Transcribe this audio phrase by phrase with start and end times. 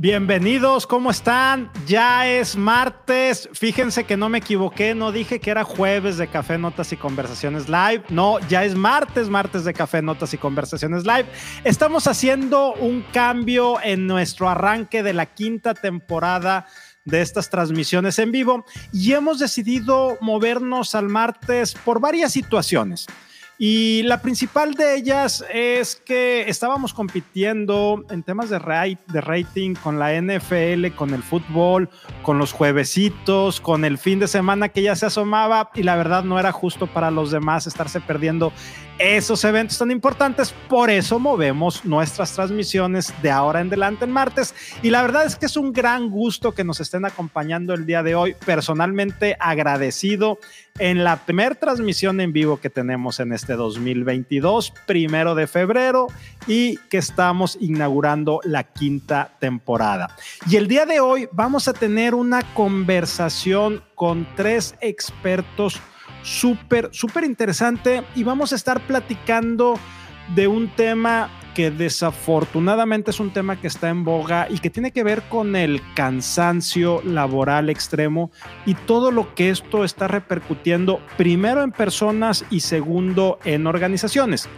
[0.00, 1.72] Bienvenidos, ¿cómo están?
[1.84, 3.48] Ya es martes.
[3.52, 7.68] Fíjense que no me equivoqué, no dije que era jueves de Café Notas y Conversaciones
[7.68, 8.04] Live.
[8.08, 11.26] No, ya es martes, martes de Café Notas y Conversaciones Live.
[11.64, 16.66] Estamos haciendo un cambio en nuestro arranque de la quinta temporada
[17.04, 23.08] de estas transmisiones en vivo y hemos decidido movernos al martes por varias situaciones.
[23.60, 30.12] Y la principal de ellas es que estábamos compitiendo en temas de, rating con la
[30.14, 31.90] NFL, con el fútbol,
[32.22, 36.22] con los juevesitos, con el fin de semana que ya se asomaba y la verdad
[36.22, 38.52] no era justo para los demás estarse perdiendo
[38.98, 40.54] esos eventos tan importantes.
[40.68, 44.54] Por eso movemos nuestras transmisiones de ahora en adelante en martes.
[44.82, 48.02] Y la verdad es que es un gran gusto que nos estén acompañando el día
[48.02, 48.34] de hoy.
[48.44, 50.38] Personalmente agradecido
[50.78, 56.06] en la primera transmisión en vivo que tenemos en este 2022, primero de febrero,
[56.46, 60.16] y que estamos inaugurando la quinta temporada.
[60.48, 65.80] Y el día de hoy vamos a tener una conversación con tres expertos
[66.28, 69.78] súper, súper interesante y vamos a estar platicando
[70.34, 74.92] de un tema que desafortunadamente es un tema que está en boga y que tiene
[74.92, 78.30] que ver con el cansancio laboral extremo
[78.64, 84.48] y todo lo que esto está repercutiendo primero en personas y segundo en organizaciones.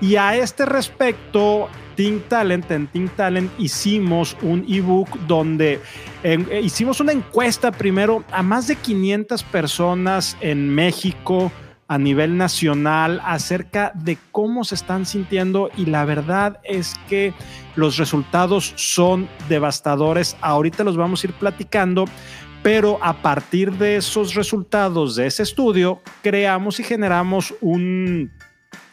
[0.00, 5.80] Y a este respecto, Think Talent, en Think Talent hicimos un ebook donde
[6.22, 11.52] eh, hicimos una encuesta primero a más de 500 personas en México,
[11.88, 17.32] a nivel nacional acerca de cómo se están sintiendo y la verdad es que
[17.76, 20.36] los resultados son devastadores.
[20.40, 22.06] Ahorita los vamos a ir platicando,
[22.62, 28.32] pero a partir de esos resultados de ese estudio, creamos y generamos un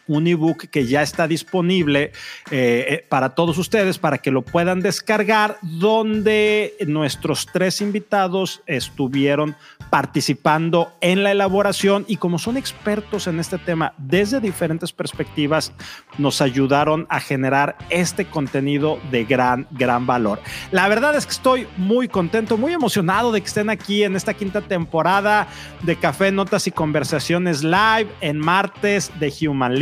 [0.07, 2.11] un ebook que ya está disponible
[2.51, 9.55] eh, eh, para todos ustedes para que lo puedan descargar, donde nuestros tres invitados estuvieron
[9.89, 15.71] participando en la elaboración y como son expertos en este tema desde diferentes perspectivas,
[16.17, 20.39] nos ayudaron a generar este contenido de gran, gran valor.
[20.71, 24.33] La verdad es que estoy muy contento, muy emocionado de que estén aquí en esta
[24.33, 25.47] quinta temporada
[25.81, 29.77] de Café, Notas y Conversaciones Live en martes de Human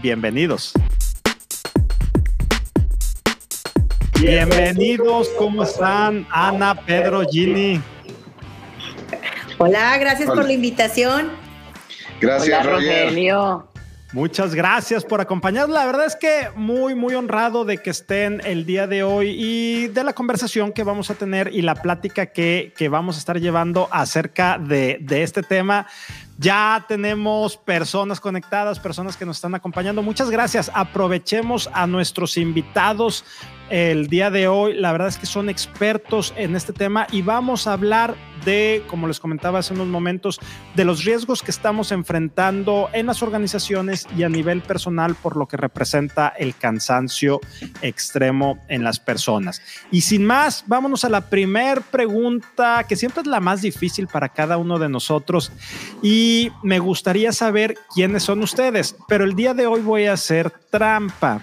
[0.00, 0.72] Bienvenidos.
[4.20, 6.24] Bienvenidos, ¿cómo están?
[6.30, 7.80] Ana, Pedro, Ginny.
[9.58, 11.32] Hola, gracias por la invitación.
[12.20, 13.68] Gracias, Rogelio.
[14.12, 15.74] Muchas gracias por acompañarnos.
[15.74, 19.88] La verdad es que muy, muy honrado de que estén el día de hoy y
[19.88, 23.40] de la conversación que vamos a tener y la plática que, que vamos a estar
[23.40, 25.88] llevando acerca de, de este tema.
[26.38, 30.02] Ya tenemos personas conectadas, personas que nos están acompañando.
[30.02, 30.70] Muchas gracias.
[30.74, 33.24] Aprovechemos a nuestros invitados
[33.70, 34.74] el día de hoy.
[34.74, 39.06] La verdad es que son expertos en este tema y vamos a hablar de, como
[39.08, 40.40] les comentaba hace unos momentos,
[40.74, 45.46] de los riesgos que estamos enfrentando en las organizaciones y a nivel personal por lo
[45.46, 47.40] que representa el cansancio
[47.82, 49.62] extremo en las personas.
[49.90, 54.28] Y sin más, vámonos a la primer pregunta, que siempre es la más difícil para
[54.28, 55.52] cada uno de nosotros.
[56.02, 60.50] Y me gustaría saber quiénes son ustedes, pero el día de hoy voy a hacer
[60.70, 61.40] trampa.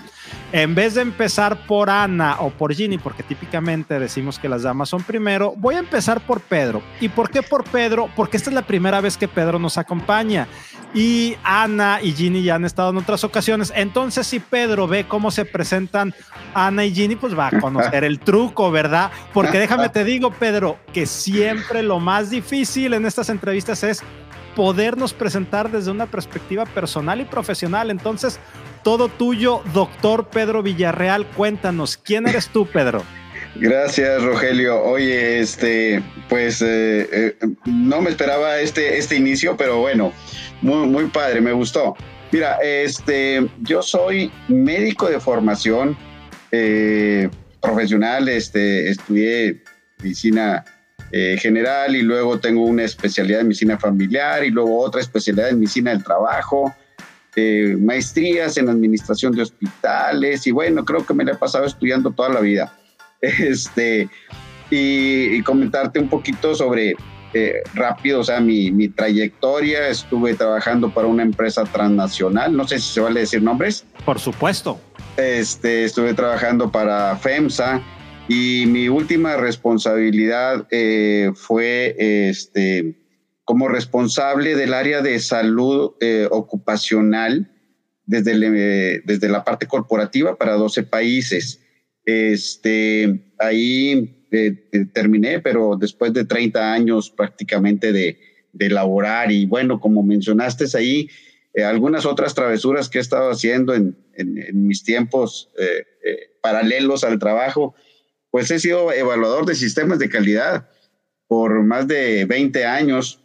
[0.52, 4.90] En vez de empezar por Ana o por Ginny, porque típicamente decimos que las damas
[4.90, 6.81] son primero, voy a empezar por Pedro.
[7.00, 8.09] ¿Y por qué por Pedro?
[8.16, 10.47] Porque esta es la primera vez que Pedro nos acompaña.
[10.94, 13.72] Y Ana y Ginny ya han estado en otras ocasiones.
[13.75, 16.14] Entonces, si Pedro ve cómo se presentan
[16.53, 19.09] Ana y Ginny, pues va a conocer el truco, ¿verdad?
[19.34, 24.03] Porque déjame te digo, Pedro, que siempre lo más difícil en estas entrevistas es
[24.56, 27.90] podernos presentar desde una perspectiva personal y profesional.
[27.90, 28.40] Entonces,
[28.84, 31.25] todo tuyo, doctor Pedro Villarreal.
[31.28, 33.03] Cuéntanos, ¿quién eres tú, Pedro?
[33.56, 34.81] Gracias, Rogelio.
[34.81, 40.14] Oye, este, pues eh, eh, no me esperaba este, este inicio, pero bueno,
[40.62, 41.96] muy, muy padre, me gustó.
[42.31, 45.97] Mira, este, yo soy médico de formación
[46.52, 47.29] eh,
[47.61, 49.64] profesional, este, estudié
[50.02, 50.66] medicina
[51.40, 55.91] general y luego tengo una especialidad en medicina familiar y luego otra especialidad en medicina
[55.91, 56.73] del trabajo
[57.32, 62.12] este, maestrías en administración de hospitales y bueno, creo que me la he pasado estudiando
[62.12, 62.78] toda la vida.
[63.22, 64.10] Este,
[64.72, 66.96] y, comentarte un poquito sobre
[67.34, 69.90] eh, rápido, o sea, mi, mi, trayectoria.
[69.90, 73.86] Estuve trabajando para una empresa transnacional, no sé si se vale decir nombres.
[74.06, 74.80] Por supuesto.
[75.18, 77.80] Este, estuve trabajando para FEMSA
[78.28, 82.96] y mi última responsabilidad eh, fue este,
[83.52, 87.52] como responsable del área de salud eh, ocupacional
[88.06, 91.62] desde, desde la parte corporativa para 12 países.
[92.06, 98.18] Este, ahí eh, eh, terminé, pero después de 30 años prácticamente de,
[98.53, 101.09] de laborar y bueno, como mencionaste ahí,
[101.54, 105.50] eh, algunas otras travesuras que he estado haciendo en, en, mis tiempos
[106.42, 107.76] paralelos al trabajo,
[108.30, 110.70] pues he sido evaluador de sistemas de calidad
[111.32, 113.21] por más de 20 años,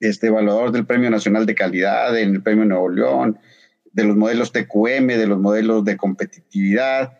[0.00, 3.38] este evaluador del Premio Nacional de Calidad, en el Premio Nuevo León,
[3.92, 7.18] de los modelos TQM, de los modelos de competitividad,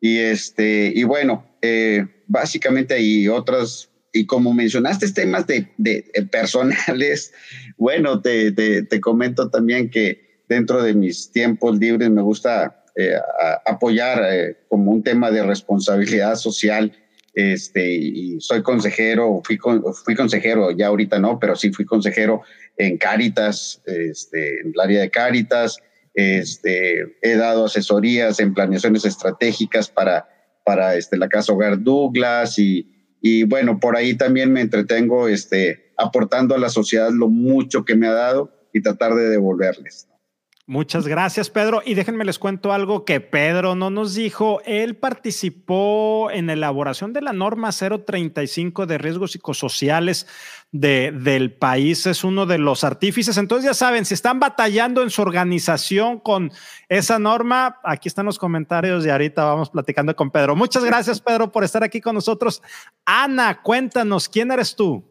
[0.00, 7.32] y, este, y bueno, eh, básicamente hay otras, y como mencionaste temas de, de, personales,
[7.76, 13.14] bueno, te, te, comento también que dentro de mis tiempos libres me gusta eh,
[13.66, 16.92] apoyar eh, como un tema de responsabilidad social.
[17.36, 22.40] Este, y soy consejero, fui, fui consejero, ya ahorita no, pero sí fui consejero
[22.78, 25.78] en Cáritas, este, en el área de Cáritas,
[26.14, 30.26] este, he dado asesorías en planeaciones estratégicas para,
[30.64, 32.90] para este, la Casa Hogar Douglas y,
[33.20, 37.96] y bueno, por ahí también me entretengo este, aportando a la sociedad lo mucho que
[37.96, 40.08] me ha dado y tratar de devolverles.
[40.68, 41.80] Muchas gracias, Pedro.
[41.84, 44.60] Y déjenme les cuento algo que Pedro no nos dijo.
[44.64, 50.26] Él participó en la elaboración de la norma 035 de riesgos psicosociales
[50.72, 52.04] de, del país.
[52.06, 53.36] Es uno de los artífices.
[53.36, 56.50] Entonces, ya saben, si están batallando en su organización con
[56.88, 60.56] esa norma, aquí están los comentarios y ahorita vamos platicando con Pedro.
[60.56, 62.60] Muchas gracias, Pedro, por estar aquí con nosotros.
[63.04, 65.04] Ana, cuéntanos, ¿quién eres tú?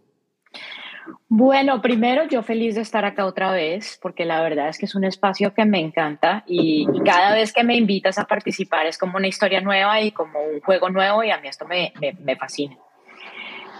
[1.28, 4.96] Bueno, primero yo feliz de estar acá otra vez, porque la verdad es que es
[4.96, 9.18] un espacio que me encanta y, cada vez que me invitas a participar es como
[9.18, 11.94] una historia nueva y como un juego nuevo y a mí esto me,
[12.24, 12.78] me, fascina.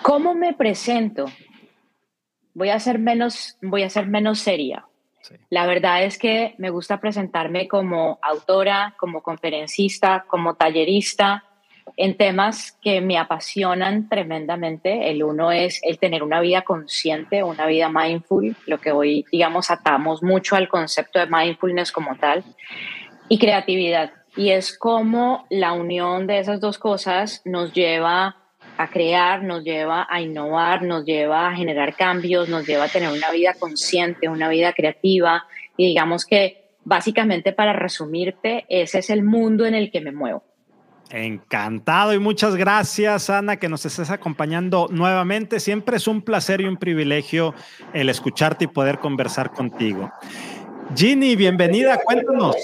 [0.02, 1.26] ¿Cómo me presento?
[2.54, 4.86] Voy a ser menos, voy a ser menos seria.
[5.50, 11.44] La verdad es que me gusta presentarme como autora, como conferencista, como tallerista,
[11.98, 15.10] en temas que me apasionan tremendamente.
[15.10, 19.72] El uno es el tener una vida consciente, una vida mindful, lo que hoy, digamos,
[19.72, 22.44] atamos mucho al concepto de mindfulness como tal,
[23.30, 24.12] y creatividad.
[24.36, 28.36] Y es como la unión de esas dos cosas nos lleva
[28.78, 33.10] a crear, nos lleva a innovar, nos lleva a generar cambios, nos lleva a tener
[33.10, 35.46] una vida consciente, una vida creativa.
[35.78, 40.44] Y digamos que básicamente para resumirte, ese es el mundo en el que me muevo.
[41.12, 45.60] Encantado y muchas gracias, Ana, que nos estés acompañando nuevamente.
[45.60, 47.54] Siempre es un placer y un privilegio
[47.94, 50.12] el escucharte y poder conversar contigo.
[50.96, 52.56] Ginny, bienvenida, cuéntanos.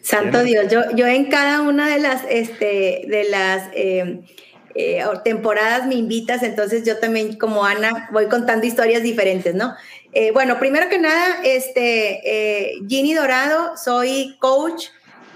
[0.00, 4.20] Santo Dios, yo, yo en cada una de las, este, de las eh,
[4.74, 9.74] eh, temporadas me invitas, entonces yo también como Ana voy contando historias diferentes, ¿no?
[10.12, 14.86] Eh, bueno, primero que nada, este, Ginny Dorado, soy coach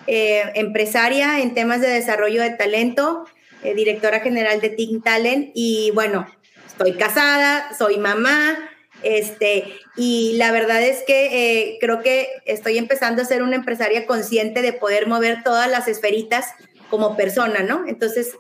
[0.07, 3.27] eh, empresaria en temas de desarrollo de talento,
[3.63, 6.27] eh, directora general de Team Talent y bueno,
[6.67, 8.59] estoy casada, soy mamá,
[9.03, 11.27] este, y la verdad es que
[11.71, 15.89] eh, creo que estoy empezando a ser una empresaria consciente de poder mover todas las
[15.89, 16.47] esferitas
[16.89, 17.85] como persona, ¿no?
[17.89, 18.35] Entonces,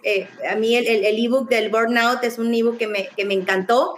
[0.48, 3.96] a mí el ebook el del Burnout es un ebook que me, que me encantó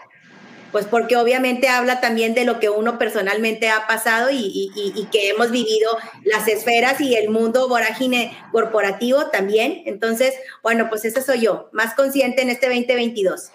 [0.72, 4.70] pues porque obviamente habla también de lo que uno personalmente ha pasado y,
[5.10, 5.90] que hemos vivido
[6.24, 9.82] las esferas y el mundo vorágine corporativo también.
[9.86, 13.50] Entonces, bueno, pues ese soy yo, más consciente en este 2022.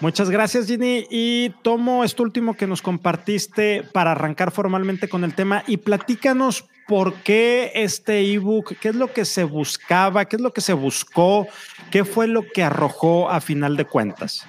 [0.00, 1.06] Muchas gracias, Ginny.
[1.10, 6.66] Y tomo esto último que nos compartiste para arrancar formalmente con el tema y platícanos
[6.86, 10.72] por qué este ebook, qué es lo que se buscaba, qué es lo que se
[10.72, 11.48] buscó,
[11.90, 14.46] qué fue lo que arrojó a final de cuentas.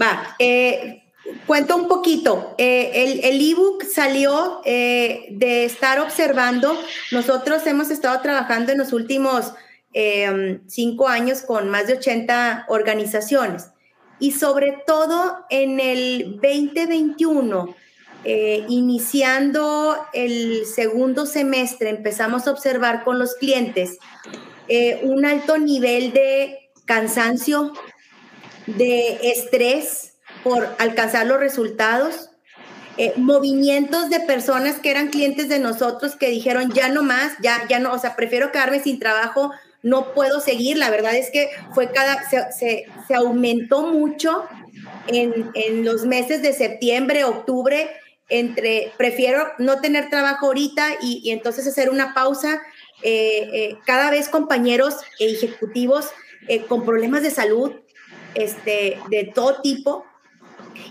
[0.00, 1.02] Va, eh,
[1.46, 2.54] cuento un poquito.
[2.58, 6.78] Eh, el ebook salió eh, de estar observando.
[7.12, 9.52] Nosotros hemos estado trabajando en los últimos
[10.66, 13.70] cinco años con más de 80 organizaciones
[14.18, 17.74] y sobre todo en el 2021.
[18.68, 23.96] iniciando el segundo semestre, empezamos a observar con los clientes
[25.02, 27.72] un alto nivel de cansancio,
[28.66, 32.30] de estrés por alcanzar los resultados,
[32.98, 37.66] eh, movimientos de personas que eran clientes de nosotros que dijeron ya no más, ya,
[37.68, 40.78] ya no, o sea, prefiero quedarme sin trabajo, no puedo seguir.
[40.78, 44.44] La verdad es que fue cada, se, aumentó mucho
[45.08, 47.90] en, en, los meses de septiembre, octubre,
[48.28, 52.62] entre prefiero no tener trabajo ahorita y, entonces hacer una pausa.
[53.02, 56.06] Eh, eh, cada vez compañeros e ejecutivos
[56.68, 57.72] con problemas de salud,
[58.36, 60.04] este, de todo tipo.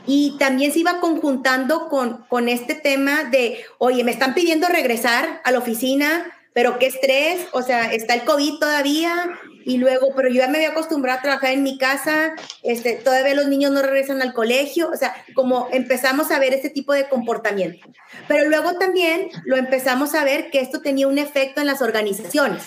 [0.08, 5.42] Y también se iba conjuntando con, con este tema de, oye, me están pidiendo regresar
[5.44, 10.30] a la oficina, pero qué estrés, o sea, está el COVID todavía, y luego, pero
[10.30, 12.34] yo ya me había acostumbrado a trabajar en mi casa,
[12.64, 16.70] este, todavía los niños no regresan al colegio, o sea, como empezamos a ver este
[16.70, 17.86] tipo de comportamiento.
[18.28, 22.64] Pero luego también lo empezamos a ver que esto tenía un efecto en las organizaciones,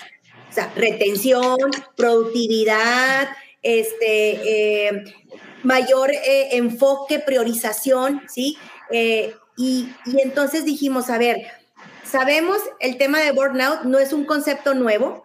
[0.50, 1.56] o sea, retención,
[1.96, 3.28] productividad,
[3.62, 5.04] este, eh,
[5.62, 8.58] mayor eh, enfoque, priorización, ¿sí?
[8.90, 11.38] Eh, y, y entonces dijimos, a ver,
[12.04, 15.24] sabemos el tema de burnout no es un concepto nuevo,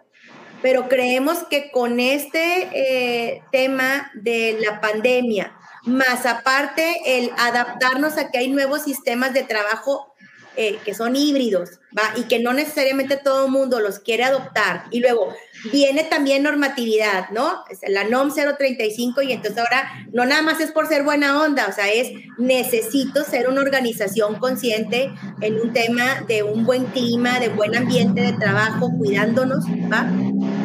[0.62, 8.38] pero creemos que con este tema de la pandemia, más aparte el adaptarnos a que
[8.38, 10.13] hay nuevos sistemas de trabajo
[10.56, 12.04] eh, que son híbridos, ¿va?
[12.16, 14.84] Y que no necesariamente todo el mundo los quiere adoptar.
[14.92, 15.34] Y luego
[15.72, 17.64] viene también normatividad, ¿no?
[17.88, 21.72] La NOM 035 y entonces ahora no nada más es por ser buena onda, o
[21.72, 27.50] sea, es necesito ser una organización consciente en un tema de un buen clima, de
[27.50, 30.08] buen ambiente de trabajo, cuidándonos, ¿va?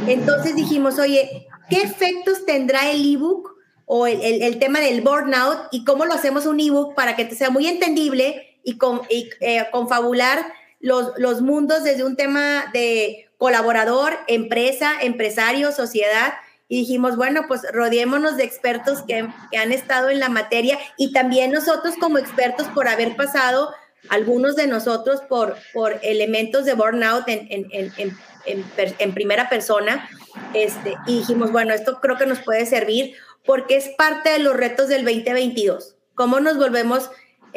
[0.06, 5.84] Entonces dijimos, oye, ¿qué efectos tendrá el ebook o el, el, tema del burnout y
[5.84, 11.12] cómo lo hacemos un ebook para que sea muy entendible y, con, eh, confabular los,
[11.16, 16.34] los mundos desde un tema de colaborador, empresa, empresario, sociedad.
[16.68, 21.14] Y dijimos, bueno, pues rodeémonos de expertos que, que, han estado en la materia y
[21.14, 23.70] también nosotros como expertos por haber pasado,
[24.10, 28.64] algunos de nosotros por, por elementos de burnout en, en, en,
[28.98, 30.10] en, primera persona.
[30.52, 33.14] Este, y dijimos, bueno, esto creo que nos puede servir
[33.46, 35.96] porque es parte de los retos del 2022.
[36.14, 37.10] ¿Cómo nos volvemos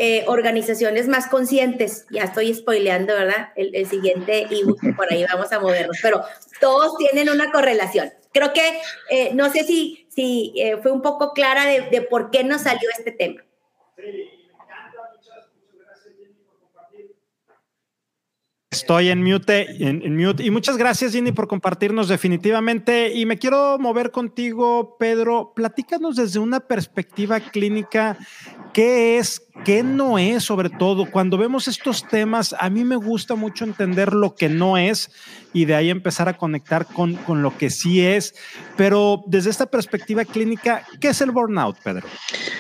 [0.03, 2.08] eh, organizaciones más conscientes.
[2.10, 3.50] Ya estoy spoileando, ¿verdad?
[3.55, 6.24] El, siguiente y por ahí vamos a movernos, pero
[6.60, 8.12] todos tienen una correlación.
[8.34, 8.79] Creo que
[9.12, 12.89] eh, no sé si, si eh, fue un poco clara de, por qué nos salió
[12.98, 13.43] este tema.
[18.72, 20.43] Estoy en mute, en, mute.
[20.43, 23.13] Y muchas gracias, Ginny, por compartirnos definitivamente.
[23.13, 25.53] Y me quiero mover contigo, Pedro.
[25.53, 28.17] Platícanos desde una perspectiva clínica,
[28.73, 31.09] qué es, qué no es, sobre todo.
[31.09, 35.11] Cuando vemos estos temas, a mí me gusta mucho entender lo que no es
[35.53, 38.33] y de ahí empezar a conectar con, con lo que sí es.
[38.77, 42.07] Pero desde esta perspectiva clínica, ¿qué es el burnout, Pedro?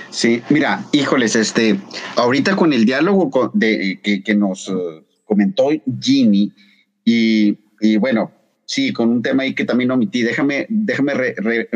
[0.09, 1.79] Sí, mira, híjoles, este,
[2.15, 4.71] ahorita con el diálogo que, que nos
[5.25, 5.69] comentó
[6.01, 6.51] Ginny,
[7.05, 8.31] y, y, bueno,
[8.65, 10.21] sí, con un tema ahí que también omití.
[10.21, 11.13] Déjame, déjame,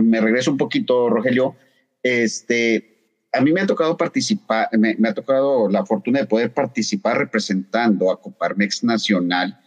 [0.01, 1.55] me regreso un poquito, Rogelio.
[2.03, 2.94] Este,
[3.35, 8.11] a mí me ha tocado participar, me, ha tocado la fortuna de poder participar representando
[8.11, 9.59] a Coparmex Nacional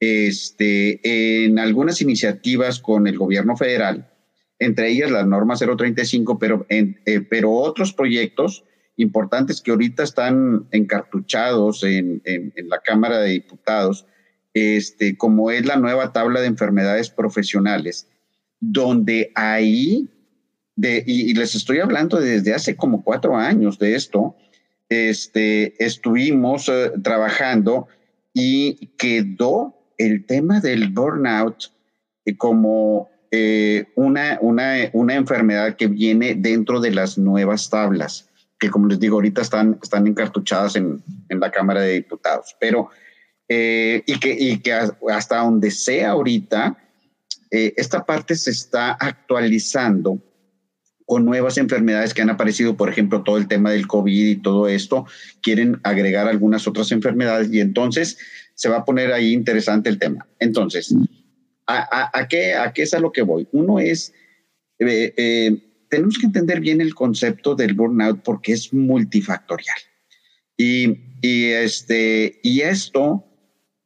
[0.00, 4.10] este, en algunas iniciativas con el gobierno federal,
[4.58, 8.64] entre ellas la norma 035, pero, en, eh, pero otros proyectos
[8.96, 14.06] importantes que ahorita están encartuchados en, en, la Cámara de Diputados,
[14.54, 18.08] este, como es la nueva tabla de enfermedades profesionales,
[18.60, 20.08] donde ahí,
[20.78, 24.36] de, y, les estoy hablando desde hace como cuatro años de esto,
[24.88, 27.88] este, estuvimos eh, trabajando
[28.32, 31.72] y quedó el tema del burnout
[32.24, 38.26] eh, como eh, una, una, una enfermedad que viene dentro de las nuevas tablas
[38.60, 42.56] que como les digo, ahorita están, están encartuchadas en, en la Cámara de Diputados.
[42.58, 42.90] Pero,
[43.48, 46.76] y, que, y que hasta donde sea ahorita,
[47.52, 50.18] esta parte se está actualizando
[51.08, 54.68] con nuevas enfermedades que han aparecido, por ejemplo, todo el tema del COVID y todo
[54.68, 55.06] esto,
[55.40, 58.18] quieren agregar algunas otras enfermedades y entonces
[58.54, 60.28] se va a poner ahí interesante el tema.
[60.38, 60.94] Entonces,
[61.66, 63.48] ¿a, a, qué, a qué es a lo que voy?
[63.52, 64.12] Uno es,
[64.80, 69.78] eh, tenemos que entender bien el concepto del burnout porque es multifactorial.
[70.58, 73.24] Y, y este, y esto,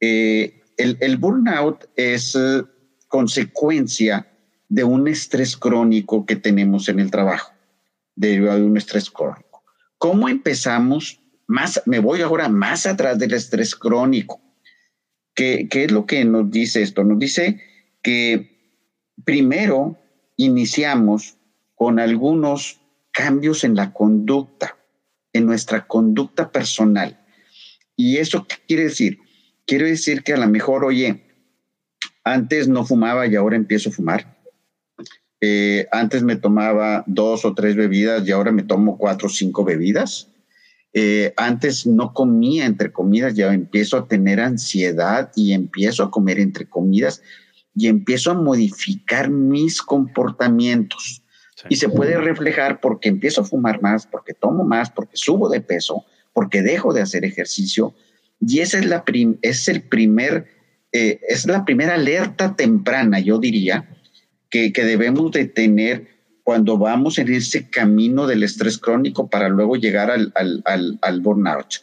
[0.01, 2.65] eh, el, el, burnout es eh,
[3.07, 4.27] consecuencia
[4.73, 7.53] de un estrés crónico que tenemos en el trabajo,
[8.17, 9.63] derivado de un estrés crónico.
[9.99, 11.21] ¿Cómo empezamos?
[11.47, 14.41] Más, me voy ahora más atrás del estrés crónico.
[15.35, 17.05] ¿Qué, ¿Qué es lo que nos dice esto?
[17.05, 17.61] Nos dice
[18.01, 18.81] que
[19.27, 19.99] primero
[20.39, 21.37] iniciamos
[21.75, 24.79] con algunos cambios en la conducta,
[25.35, 27.21] en nuestra conducta personal.
[27.95, 29.19] ¿Y eso qué quiere decir?
[29.67, 31.23] Quiere decir que a lo mejor, oye,
[32.25, 34.32] antes no fumaba y ahora empiezo a fumar.
[35.45, 39.65] Eh, antes me tomaba dos o tres bebidas y ahora me tomo cuatro o cinco
[39.65, 40.29] bebidas.
[40.93, 46.39] Eh, antes no comía entre comidas, ya empiezo a tener ansiedad y empiezo a comer
[46.39, 47.23] entre comidas
[47.75, 51.25] y empiezo a modificar mis comportamientos.
[51.69, 55.61] Y se puede reflejar porque empiezo a fumar más, porque tomo más, porque subo de
[55.61, 57.95] peso, porque dejo de hacer ejercicio.
[58.41, 59.05] Y esa es, la
[59.43, 60.47] es el primer,
[60.93, 63.89] eh, es la primera alerta temprana, yo diría,
[64.53, 66.07] que, debemos de tener
[66.45, 71.77] cuando vamos en ese camino del estrés crónico para luego llegar al, al, burnout.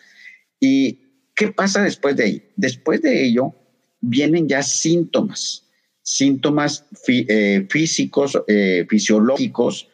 [0.59, 0.99] ¿Y
[1.35, 2.43] qué pasa después de ahí?
[2.55, 3.55] Después de ello
[4.01, 5.65] vienen ya síntomas,
[6.03, 9.89] síntomas eh, físicos, eh, fisiológicos,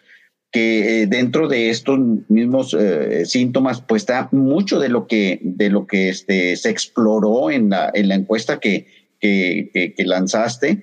[0.52, 2.76] que eh, dentro de estos mismos
[3.26, 7.92] síntomas, pues está mucho de lo que, de lo que este, se exploró en la,
[7.94, 8.88] en la encuesta que,
[9.20, 10.82] que lanzaste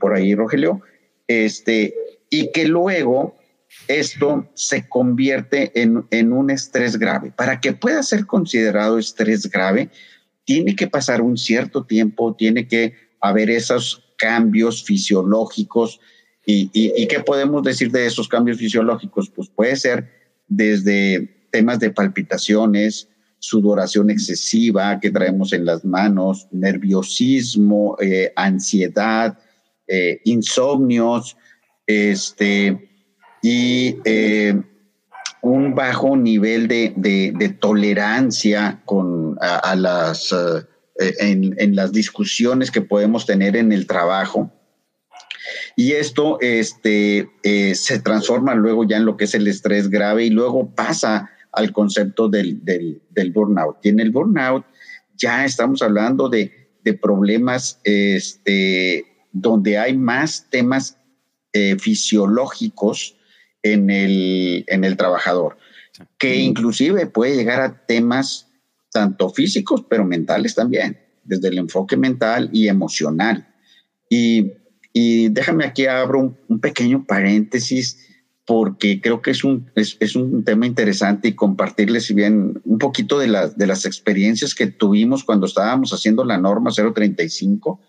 [0.00, 0.82] por ahí, Rogelio,
[1.30, 1.94] este,
[2.28, 3.38] y que luego
[3.86, 7.30] esto se convierte en, un estrés grave.
[7.30, 9.90] Para que pueda ser considerado estrés grave,
[10.44, 16.00] tiene que pasar un cierto tiempo, tiene que haber esos cambios fisiológicos.
[16.44, 19.30] ¿Y, y, qué podemos decir de esos cambios fisiológicos?
[19.30, 20.10] Pues puede ser
[20.48, 23.08] desde temas de palpitaciones,
[23.38, 29.38] sudoración excesiva que traemos en las manos, nerviosismo, eh, ansiedad,
[29.92, 31.36] eh, insomnios,
[31.84, 32.88] este,
[33.42, 34.54] y eh,
[35.42, 43.56] un bajo nivel de, tolerancia con, a, las, eh, en, las discusiones que podemos tener
[43.56, 44.52] en el trabajo.
[45.74, 47.28] Y esto este,
[47.74, 51.72] se transforma luego ya en lo que es el estrés grave y luego pasa al
[51.72, 53.78] concepto del, del, burnout.
[53.82, 54.64] Y en el burnout
[55.16, 56.52] ya estamos hablando de,
[56.84, 60.98] de problemas este, donde hay más temas
[61.52, 63.16] eh, fisiológicos
[63.62, 65.58] en el, en el trabajador,
[66.18, 68.48] que inclusive puede llegar a temas
[68.92, 73.48] tanto físicos, pero mentales también, desde el enfoque mental y emocional.
[74.08, 74.52] Y,
[74.92, 78.06] y déjame aquí abro un, pequeño paréntesis
[78.46, 83.18] porque creo que es un, es, es, un tema interesante y compartirles bien un poquito
[83.18, 87.80] de, las de las experiencias que tuvimos cuando estábamos haciendo la norma 035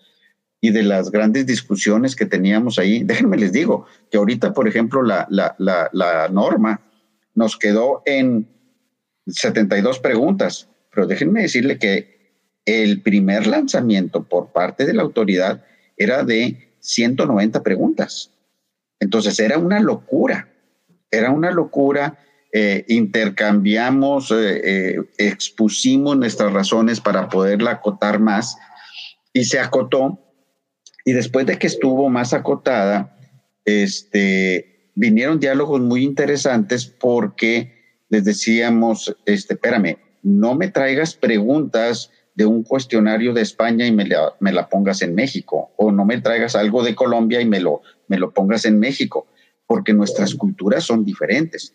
[0.64, 3.02] y de las grandes discusiones que teníamos ahí.
[3.04, 6.80] Déjenme les digo que ahorita, por ejemplo, la, la, la, norma
[7.34, 8.48] nos quedó en
[9.26, 15.64] 72 preguntas, pero déjenme decirle que el primer lanzamiento por parte de la autoridad
[15.96, 18.30] era de 190 preguntas.
[19.00, 20.48] Entonces era una locura,
[21.10, 22.18] era una locura.
[22.52, 28.58] Eh, intercambiamos, eh, eh, expusimos nuestras razones para poderla acotar más
[29.32, 30.21] y se acotó
[31.04, 33.16] y después de que estuvo más acotada,
[33.64, 42.46] este, vinieron diálogos muy interesantes porque les decíamos, este, espérame, no me traigas preguntas de
[42.46, 46.82] un cuestionario de España y me la, pongas en México, o no me traigas algo
[46.82, 47.80] de Colombia y me lo
[48.32, 49.26] pongas en México,
[49.66, 51.74] porque nuestras culturas son diferentes.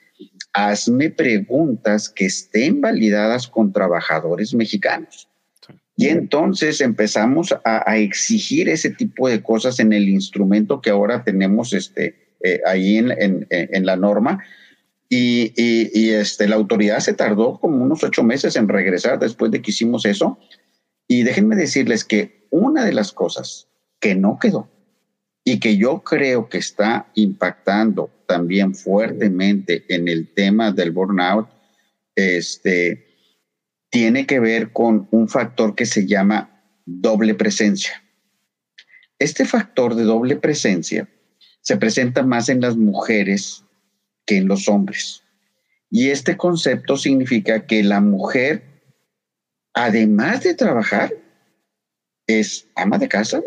[0.53, 5.27] Hazme preguntas que estén validadas con trabajadores mexicanos.
[5.99, 11.73] Y entonces empezamos a, exigir ese tipo de cosas en el instrumento que ahora tenemos
[11.73, 14.43] este, eh, ahí en, la norma.
[15.09, 15.51] Y,
[16.11, 20.05] este, la autoridad se tardó como unos ocho meses en regresar después de que hicimos
[20.05, 20.37] eso.
[21.07, 23.67] Y déjenme decirles que una de las cosas
[23.99, 24.69] que no quedó
[25.43, 31.47] y que yo creo que está impactando también fuertemente en el tema del burnout,
[32.15, 33.06] este,
[33.89, 38.03] tiene que ver con un factor que se llama doble presencia.
[39.19, 41.09] Este factor de doble presencia
[41.61, 43.63] se presenta más en las mujeres
[44.25, 45.23] que en los hombres.
[45.89, 48.63] Y este concepto significa que la mujer,
[49.73, 51.13] además de trabajar,
[52.27, 53.41] es ama de casa,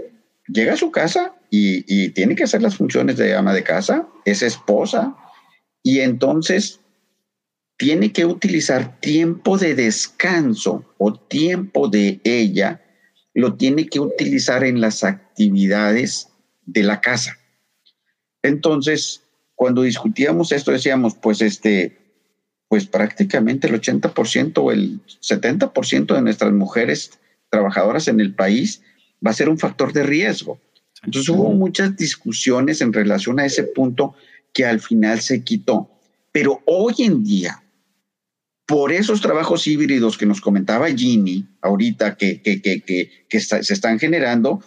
[0.49, 4.43] llega a su casa y, tiene que hacer las funciones de ama de casa, es
[4.43, 5.17] esposa,
[5.83, 6.81] y entonces
[7.81, 12.85] tiene que utilizar tiempo de descanso o tiempo de ella,
[13.33, 16.29] lo tiene que utilizar en las actividades
[16.67, 17.39] de la casa.
[18.43, 19.23] Entonces,
[19.55, 21.97] cuando discutíamos esto, decíamos, pues este,
[22.69, 28.83] pues prácticamente el 80% o el 70% de nuestras mujeres trabajadoras en el país
[29.27, 30.61] va a ser un factor de riesgo.
[31.03, 34.15] Entonces hubo muchas discusiones en relación a ese punto
[34.53, 35.89] que al final se quitó.
[36.31, 37.63] Pero hoy en día,
[38.71, 43.99] por esos trabajos híbridos que nos comentaba Ginny ahorita que, que, que, que se están
[43.99, 44.63] generando,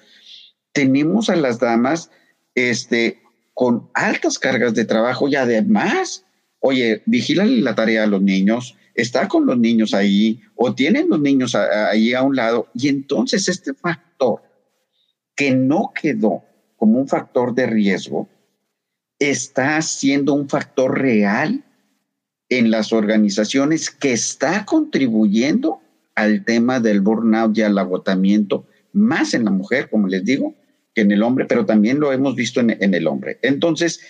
[0.73, 2.11] tenemos a las damas
[2.53, 3.21] este,
[3.53, 6.25] con altas cargas de trabajo y además,
[6.59, 11.21] oye, vigílale la tarea a los niños, está con los niños ahí o tienen los
[11.21, 12.67] niños ahí a un lado.
[12.73, 14.41] Y entonces este factor
[15.33, 16.43] que no quedó
[16.75, 18.27] como un factor de riesgo
[19.17, 21.62] está siendo un factor real
[22.49, 25.81] en las organizaciones que está contribuyendo
[26.15, 30.53] al tema del burnout y al agotamiento, más en la mujer, como les digo,
[30.93, 33.39] que en el hombre, pero también lo hemos visto en, el hombre.
[33.41, 34.01] Entonces,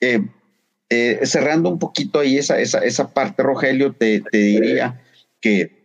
[0.00, 0.20] eh,
[0.90, 5.00] eh, cerrando un poquito ahí esa, esa, esa parte, Rogelio, te, te diría
[5.40, 5.78] que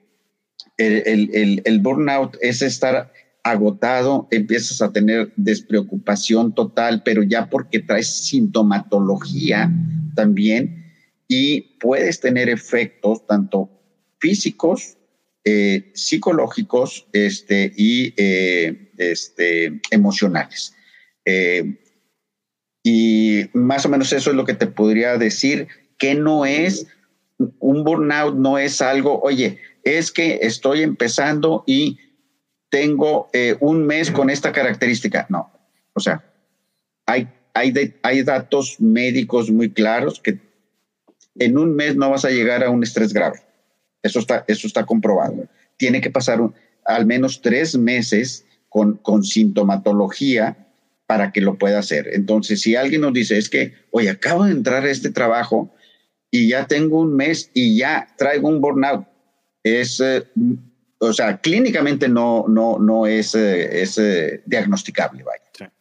[0.77, 7.79] el, el, el, burnout es estar agotado, empiezas a tener despreocupación total, pero ya porque
[7.79, 9.71] traes sintomatología
[10.15, 10.82] también
[11.35, 13.67] y puedes tener efectos tanto
[14.19, 14.97] físicos,
[15.43, 20.75] eh, psicológicos este, y eh, este, emocionales.
[21.25, 21.79] Eh,
[22.83, 25.67] y más o menos eso es lo que te podría decir,
[25.97, 26.85] que no es
[27.59, 31.97] un burnout, no es algo, oye, es que estoy empezando y
[32.69, 35.25] tengo eh, un mes con esta característica.
[35.29, 35.51] No,
[35.93, 36.23] o sea,
[37.07, 40.52] hay, hay, hay datos médicos muy claros que
[41.35, 43.39] en un mes no vas a llegar a un estrés grave.
[44.01, 45.47] Eso está, eso está comprobado.
[45.77, 46.39] Tiene que pasar
[46.85, 50.57] al menos tres meses con, con sintomatología
[51.05, 52.09] para que lo pueda hacer.
[52.13, 55.73] Entonces, si alguien nos dice, es que, oye, acabo de entrar a este trabajo
[56.31, 59.05] y ya tengo un mes y ya traigo un burnout,
[59.63, 60.23] es, eh,
[60.97, 65.23] o sea, clínicamente no, no, no es, eh, es eh, diagnosticable.
[65.23, 65.71] Vaya.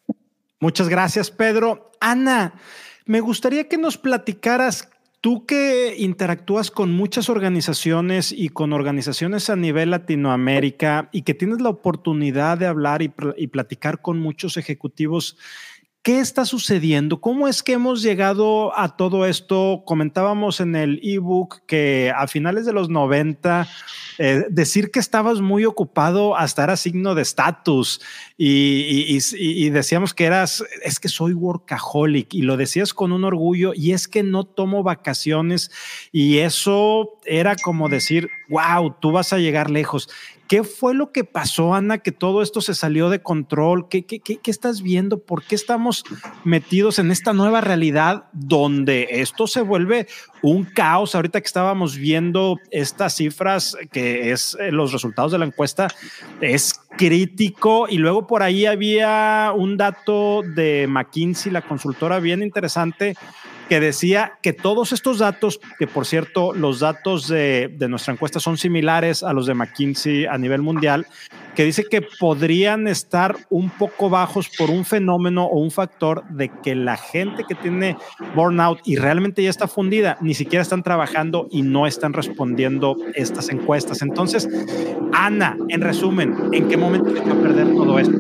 [0.61, 1.91] Muchas gracias, Pedro.
[2.01, 2.55] Ana,
[3.07, 4.89] me gustaría que nos platicaras
[5.23, 11.61] Tú que interactúas con muchas organizaciones y con organizaciones a nivel Latinoamérica y que tienes
[11.61, 15.37] la oportunidad de hablar y, platicar con muchos ejecutivos
[16.03, 17.21] ¿Qué está sucediendo?
[17.21, 19.85] ¿Cómo es que hemos llegado a todo esto?
[19.87, 23.69] Comentábamos en el ebook que a finales de los 90
[24.19, 28.01] eh, decir que estabas muy ocupado hasta era signo de estatus
[28.37, 33.73] y, y, decíamos que eras, es que soy workaholic y lo decías con un orgullo
[33.73, 35.71] y es que no tomo vacaciones
[36.11, 40.09] y eso era como decir, wow, tú vas a llegar lejos.
[40.53, 43.89] ¿Qué fue lo que pasó, Ana, que todo esto se salió de control?
[43.89, 44.05] ¿Qué,
[44.45, 45.19] estás viendo?
[45.25, 46.05] ¿Por qué estamos
[46.45, 50.09] metidos en esta nueva realidad donde esto se vuelve
[50.43, 51.15] un caos?
[51.15, 55.89] Ahorita que estábamos viendo estas cifras, que es eh, los resultados de la encuesta,
[56.43, 57.87] es crítico.
[57.89, 63.15] Y luego por ahí había un dato de McKinsey, la consultora bien interesante,
[63.73, 68.59] que decía que todos estos datos, que por cierto, los datos de, nuestra encuesta son
[68.59, 71.07] similares a los de McKinsey a nivel mundial,
[71.55, 76.51] que dice que podrían estar un poco bajos por un fenómeno o un factor de
[76.63, 77.97] que la gente que tiene
[78.35, 83.49] burnout y realmente ya está fundida, ni siquiera están trabajando y no están respondiendo estas
[83.49, 84.03] encuestas.
[84.03, 84.51] Entonces,
[85.15, 88.19] Ana, en resumen, ¿en qué momento hay que perder todo esto?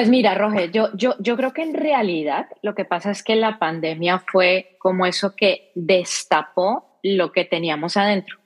[0.00, 3.36] Pues mira, Roger, yo, yo, yo creo que en realidad lo que pasa es que
[3.36, 8.38] la pandemia fue como eso que destapó lo que teníamos adentro.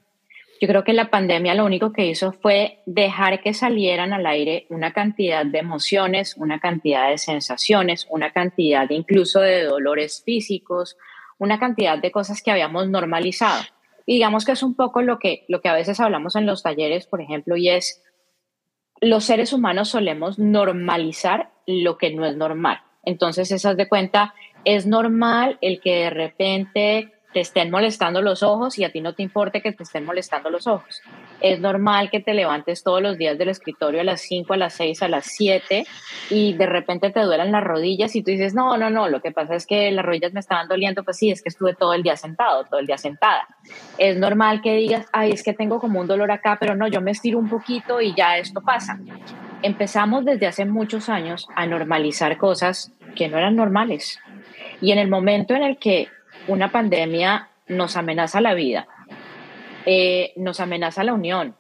[0.61, 4.67] Yo creo que la pandemia lo único que hizo fue dejar que salieran al aire
[4.69, 10.97] una cantidad de emociones, una cantidad de sensaciones, una cantidad incluso de dolores físicos,
[11.39, 13.63] una cantidad de cosas que habíamos normalizado.
[14.07, 16.65] Y digamos que es un poco lo que, lo que a veces hablamos en los
[16.65, 18.03] talleres, por ejemplo, y es
[19.01, 22.81] los seres humanos solemos normalizar lo que no es normal.
[23.05, 28.79] Entonces, esas de cuenta, es normal el que de repente te estén molestando los ojos
[28.79, 31.03] y a ti no te importe que te estén molestando los ojos.
[31.41, 34.75] Es normal que te levantes todos los días del escritorio a las 5, a las
[34.75, 35.87] 6, a las 7
[36.31, 39.31] y de repente te duelan las rodillas y tú dices, no, no, no, lo que
[39.31, 42.03] pasa es que las rodillas me estaban doliendo, pues sí, es que estuve todo el
[42.03, 43.47] día sentado, todo el día sentada.
[43.99, 47.01] Es normal que digas, ay, es que tengo como un dolor acá, pero no, yo
[47.01, 48.99] me estiro un poquito y ya esto pasa.
[49.63, 54.19] Empezamos desde hace muchos años a normalizar cosas que no eran normales.
[54.81, 56.09] Y en el momento en el que
[56.49, 58.87] una pandemia nos amenaza la vida,
[59.87, 61.55] eh, nos amenaza la unión,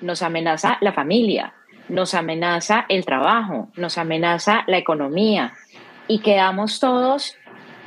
[0.00, 1.54] nos amenaza la familia,
[1.88, 5.54] nos amenaza el trabajo, nos amenaza la economía
[6.06, 7.36] y quedamos todos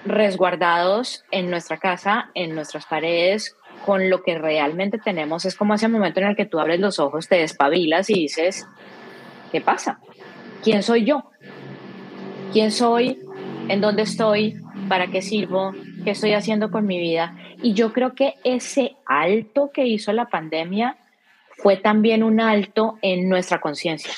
[0.06, 5.46] resguardados en nuestra casa, en nuestras paredes, con lo que realmente tenemos.
[5.46, 8.68] Es como ese momento en el que tú abres los ojos, te despabilas y dices,
[9.52, 10.00] ¿qué pasa?
[10.64, 11.26] ¿Quién soy yo?
[12.52, 13.20] ¿Quién soy?
[13.68, 14.56] ¿En dónde estoy?
[14.88, 15.74] ¿Para qué sirvo?
[16.04, 17.38] ¿Qué estoy haciendo con mi vida?
[17.62, 20.98] Y yo creo que ese alto que hizo la pandemia
[21.58, 24.14] fue también un alto en nuestra conciencia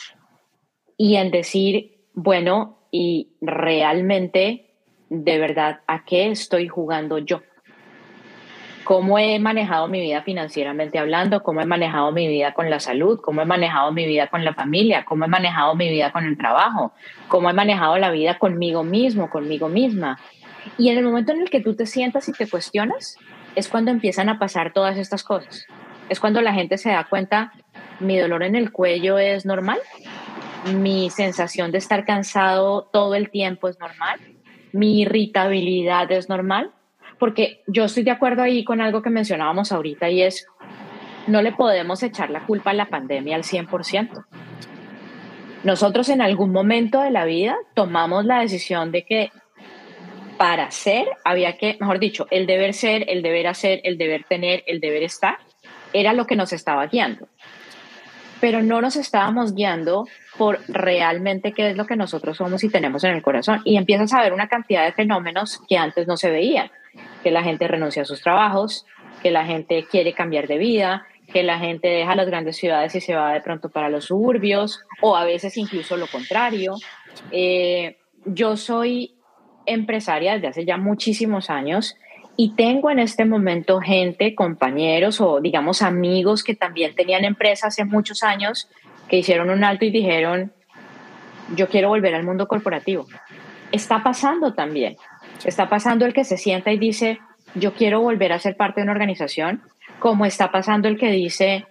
[0.98, 4.74] y en decir, bueno, y realmente,
[5.10, 7.42] de verdad, ¿a qué estoy jugando yo?
[8.84, 11.44] ¿Cómo he manejado mi vida financieramente hablando?
[11.44, 13.20] ¿Cómo he manejado mi vida con la salud?
[13.22, 15.06] ¿Cómo he manejado mi vida con la familia?
[15.06, 16.94] ¿Cómo he manejado mi vida con el trabajo?
[17.28, 20.20] ¿Cómo he manejado la vida conmigo mismo, conmigo misma?
[20.78, 23.18] Y en el momento en el que tú te sientas y te cuestionas,
[23.56, 25.66] es cuando empiezan a pasar todas estas cosas.
[26.10, 27.54] Es cuando la gente se da cuenta,
[28.00, 29.80] mi dolor en el cuello es normal,
[30.74, 34.20] mi sensación de estar cansado todo el tiempo es normal,
[34.72, 36.72] mi irritabilidad es normal,
[37.18, 40.48] porque yo estoy de acuerdo ahí con algo que mencionábamos ahorita y es,
[41.28, 44.26] no le podemos echar la culpa a la pandemia al 100%.
[45.64, 49.32] Nosotros en algún momento de la vida tomamos la decisión de que
[50.38, 54.64] para ser había que, mejor dicho, el deber ser, el deber hacer, el deber tener,
[54.68, 55.38] el deber estar,
[55.94, 57.28] era lo que nos estaba guiando.
[58.42, 63.04] Pero no nos estábamos guiando por realmente qué es lo que nosotros somos y tenemos
[63.04, 63.62] en el corazón.
[63.64, 66.70] Y empiezas a ver una cantidad de fenómenos que antes no se veían,
[67.24, 68.86] que la gente renuncia a sus trabajos,
[69.24, 73.02] que la gente quiere cambiar de vida, que la gente deja las grandes ciudades y
[73.02, 76.76] se va de pronto para los suburbios, o a veces incluso lo contrario.
[77.32, 79.15] Eh, yo soy
[79.66, 81.96] empresaria desde hace ya muchísimos años
[82.38, 87.86] y tengo en este momento gente, compañeros o digamos amigos que también tenían empresas hace
[87.86, 88.70] muchos años
[89.08, 90.52] que hicieron un alto y dijeron,
[91.56, 93.06] yo quiero volver al mundo corporativo.
[93.72, 94.98] Está pasando también.
[95.44, 97.20] Está pasando el que se sienta y dice,
[97.54, 99.62] yo quiero volver a ser parte de una organización,
[100.00, 101.66] como está pasando el que dice,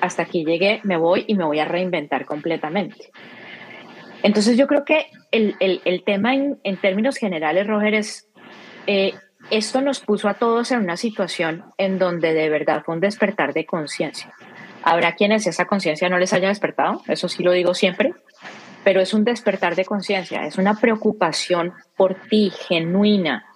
[0.00, 3.10] hasta aquí llegué, me voy y me voy a reinventar completamente.
[4.22, 8.28] Entonces yo creo que el, el, tema en, términos generales, Roger, es,
[8.86, 9.14] eh,
[9.50, 13.52] esto nos puso a todos en una situación en donde de verdad fue un despertar
[13.52, 14.32] de conciencia.
[14.82, 18.14] Habrá quienes esa conciencia no les haya despertado, eso sí lo digo siempre,
[18.84, 23.46] pero es un despertar de conciencia, es una preocupación por ti, genuina,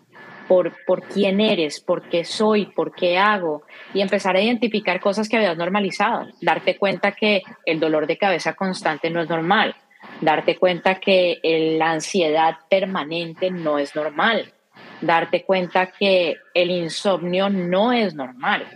[0.48, 3.62] por, por quién eres, por qué soy, por qué hago,
[3.92, 8.54] y empezar a identificar cosas que habías normalizado, darte cuenta que el dolor de cabeza
[8.54, 9.76] constante no es normal,
[10.20, 11.40] darte cuenta que
[11.78, 14.52] la ansiedad permanente no es normal,
[15.00, 18.66] darte cuenta que el insomnio no es normal,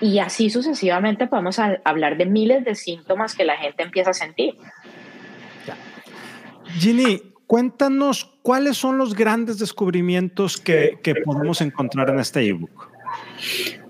[0.00, 4.54] y así sucesivamente podemos hablar de miles de síntomas que la gente empieza a sentir.
[6.78, 12.90] Ginny, cuéntanos cuáles son los grandes descubrimientos que, que podemos encontrar en este ebook.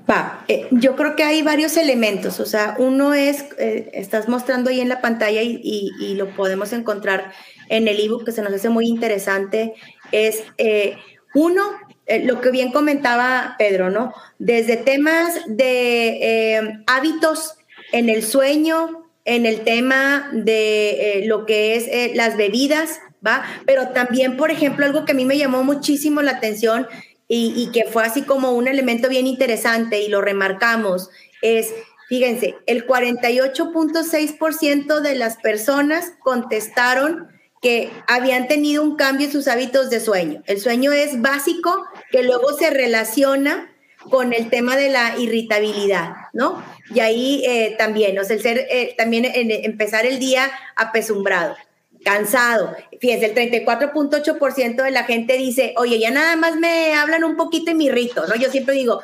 [0.08, 4.68] Va, eh, yo creo que hay varios elementos, o sea, uno es, eh, estás mostrando
[4.68, 7.32] ahí en la pantalla y, y, lo podemos encontrar
[7.70, 9.72] en el ebook que se nos hace muy interesante,
[10.12, 10.98] es eh,
[11.34, 11.62] uno,
[12.06, 14.14] eh, lo que bien comentaba Pedro, ¿no?
[14.38, 17.56] Desde temas de eh, hábitos
[17.92, 20.90] en el sueño, en el tema de
[21.20, 23.42] eh, lo que es las bebidas, ¿va?
[23.66, 26.86] Pero también, por ejemplo, algo que a mí me llamó muchísimo la atención
[27.26, 31.08] y, que fue así como un elemento bien interesante y lo remarcamos,
[31.42, 31.72] es,
[32.08, 37.28] fíjense, el 48.6% de las personas contestaron
[37.62, 40.42] que habían tenido un cambio en sus hábitos de sueño.
[40.46, 43.70] El sueño es básico, que luego se relaciona
[44.10, 46.62] con el tema de la irritabilidad, ¿no?
[46.94, 51.56] Y ahí eh, también, o sea, el ser, eh, también empezar el día apesumbrado,
[52.04, 52.74] cansado.
[53.00, 57.70] Fíjense, el 34.8% de la gente dice, oye, ya nada más me hablan un poquito
[57.70, 58.34] y me irrito, ¿no?
[58.36, 59.00] Yo siempre digo,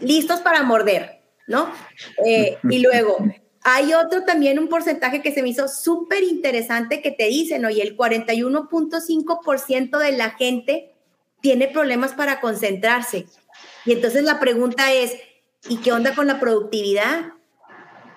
[0.00, 1.72] listos para morder, ¿no?
[2.24, 3.18] Eh, y luego,
[3.62, 7.82] hay otro también, un porcentaje que se me hizo súper interesante que te dicen, oye,
[7.82, 10.92] el 41.5% de la gente
[11.40, 13.26] tiene problemas para concentrarse.
[13.86, 15.14] Y entonces la pregunta es,
[15.68, 17.32] ¿y qué onda con la productividad?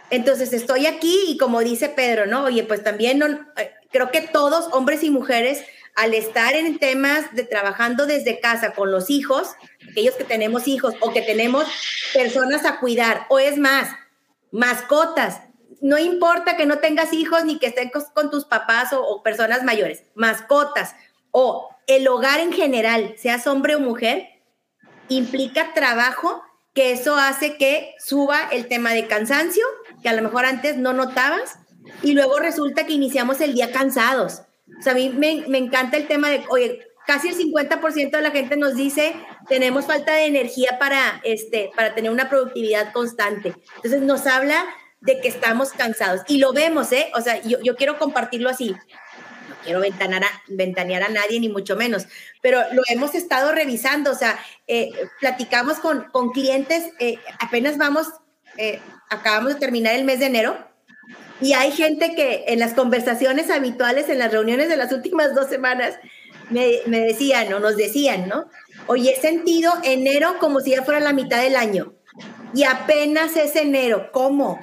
[0.09, 2.45] Entonces estoy aquí y como dice Pedro, ¿no?
[2.45, 5.63] Oye, pues también no, eh, creo que todos, hombres y mujeres,
[5.95, 9.49] al estar en temas de trabajando desde casa con los hijos,
[9.89, 11.65] aquellos que tenemos hijos o que tenemos
[12.13, 13.89] personas a cuidar, o es más,
[14.51, 15.41] mascotas.
[15.81, 20.03] No importa que no tengas hijos ni que estén con tus papás o, personas mayores,
[20.13, 20.95] mascotas
[21.31, 24.27] o el hogar en general, seas hombre o mujer,
[25.09, 26.43] implica trabajo
[26.75, 29.65] que eso hace que suba el tema de cansancio,
[30.03, 31.57] que a lo mejor antes no notabas,
[32.01, 34.41] y luego resulta que iniciamos el día cansados.
[34.79, 38.21] O sea, a mí me, me encanta el tema de, oye, casi el 50% de
[38.21, 39.15] la gente nos dice,
[39.47, 43.55] tenemos falta de energía para, este, para tener una productividad constante.
[43.77, 44.65] Entonces nos habla
[44.99, 47.09] de que estamos cansados y lo vemos, ¿eh?
[47.15, 48.71] O sea, yo, yo quiero compartirlo así.
[49.49, 52.07] No quiero ventanear a, ventanear a nadie, ni mucho menos,
[52.41, 58.07] pero lo hemos estado revisando, o sea, eh, platicamos con, con clientes, eh, apenas vamos,
[58.57, 60.66] eh, acabamos de terminar el mes de enero,
[61.39, 65.47] y hay gente que en las conversaciones habituales, en las reuniones de las últimas dos
[65.47, 65.99] semanas,
[66.49, 68.45] me, decían o nos decían, ¿no?
[68.87, 71.93] Oye, he sentido enero como si ya fuera la mitad del año
[72.53, 74.59] y apenas es enero, ¿cómo?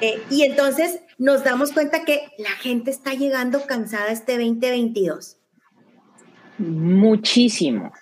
[0.00, 5.36] Eh, y entonces nos damos cuenta que la gente está llegando cansada este 2022.
[6.58, 7.92] Muchísimo.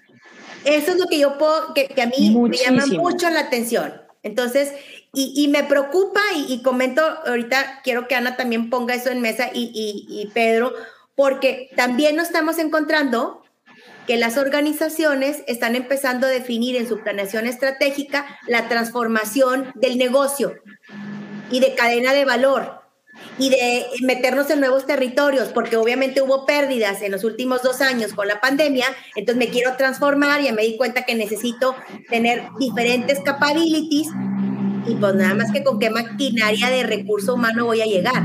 [0.65, 4.08] Eso es lo que yo puedo, que, a mí me llama mucho la atención.
[4.23, 4.73] Entonces,
[5.13, 10.07] y, me preocupa y, comento, ahorita quiero que Ana también ponga eso en mesa y,
[10.09, 10.73] y Pedro,
[11.15, 13.43] porque también nos estamos encontrando
[14.07, 20.55] que las organizaciones están empezando a definir en su planeación estratégica la transformación del negocio
[21.51, 22.78] y de cadena de valor
[23.39, 28.13] y de meternos en nuevos territorios, porque obviamente hubo pérdidas en los últimos dos años
[28.15, 31.75] con la pandemia, entonces me quiero transformar, y me di cuenta que necesito
[32.09, 34.09] tener diferentes capabilities
[34.87, 38.23] y pues nada más que con qué maquinaria de recurso humano voy a llegar.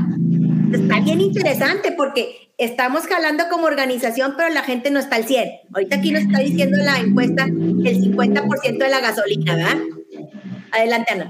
[0.72, 5.48] Está bien interesante porque estamos jalando como organización, pero la gente no está al 100.
[5.72, 9.78] Ahorita aquí nos está diciendo la encuesta el 50% de la gasolina, ¿verdad?
[10.74, 11.28] Adelante, Ana.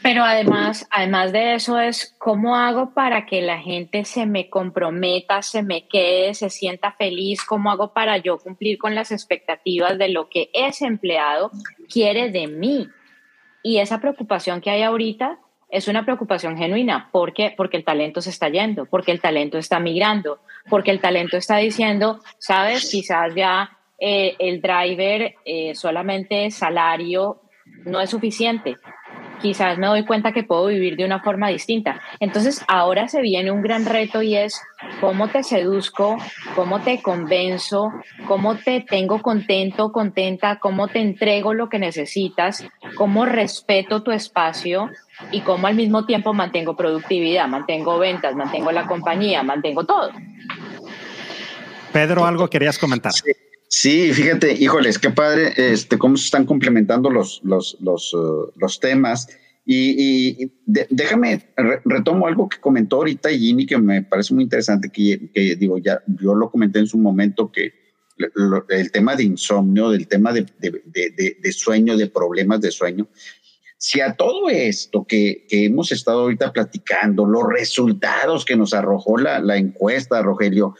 [0.00, 5.42] Pero además, además de eso es cómo hago para que la gente se me comprometa,
[5.42, 10.10] se me quede, se sienta feliz, cómo hago para yo cumplir con las expectativas de
[10.10, 11.50] lo que ese empleado
[11.92, 12.88] quiere de mí.
[13.64, 17.08] Y esa preocupación que hay ahorita es una preocupación genuina.
[17.10, 21.56] Porque el talento se está yendo, porque el talento está migrando, porque el talento está
[21.56, 27.42] diciendo, sabes, quizás ya eh, el driver eh, solamente salario
[27.84, 28.76] no es suficiente.
[29.40, 32.00] Quizás me doy cuenta que puedo vivir de una forma distinta.
[32.20, 34.60] Entonces ahora se viene un gran reto y es
[35.00, 36.18] cómo te seduzco,
[36.54, 37.90] cómo te convenzo,
[38.26, 44.90] cómo te tengo contento, contenta, cómo te entrego lo que necesitas, cómo respeto tu espacio
[45.30, 50.10] y cómo al mismo tiempo mantengo productividad, mantengo ventas, mantengo la compañía, mantengo todo.
[51.92, 53.12] Pedro, algo querías comentar.
[53.12, 53.32] Sí,
[53.70, 59.28] fíjate, híjoles, qué padre, este, cómo se están complementando los, los, los, uh, los temas.
[59.64, 61.52] Y, déjame,
[61.84, 66.02] retomo algo que comentó ahorita Ginny, que me parece muy interesante, que, que, digo, ya
[66.20, 67.72] yo lo comenté en su momento, que
[68.68, 73.08] el tema de insomnio, del tema de, de, de, sueño, de problemas de sueño,
[73.78, 79.18] si a todo esto que, que, hemos estado ahorita platicando, los resultados que nos arrojó
[79.18, 80.74] la, la encuesta, Rogelio,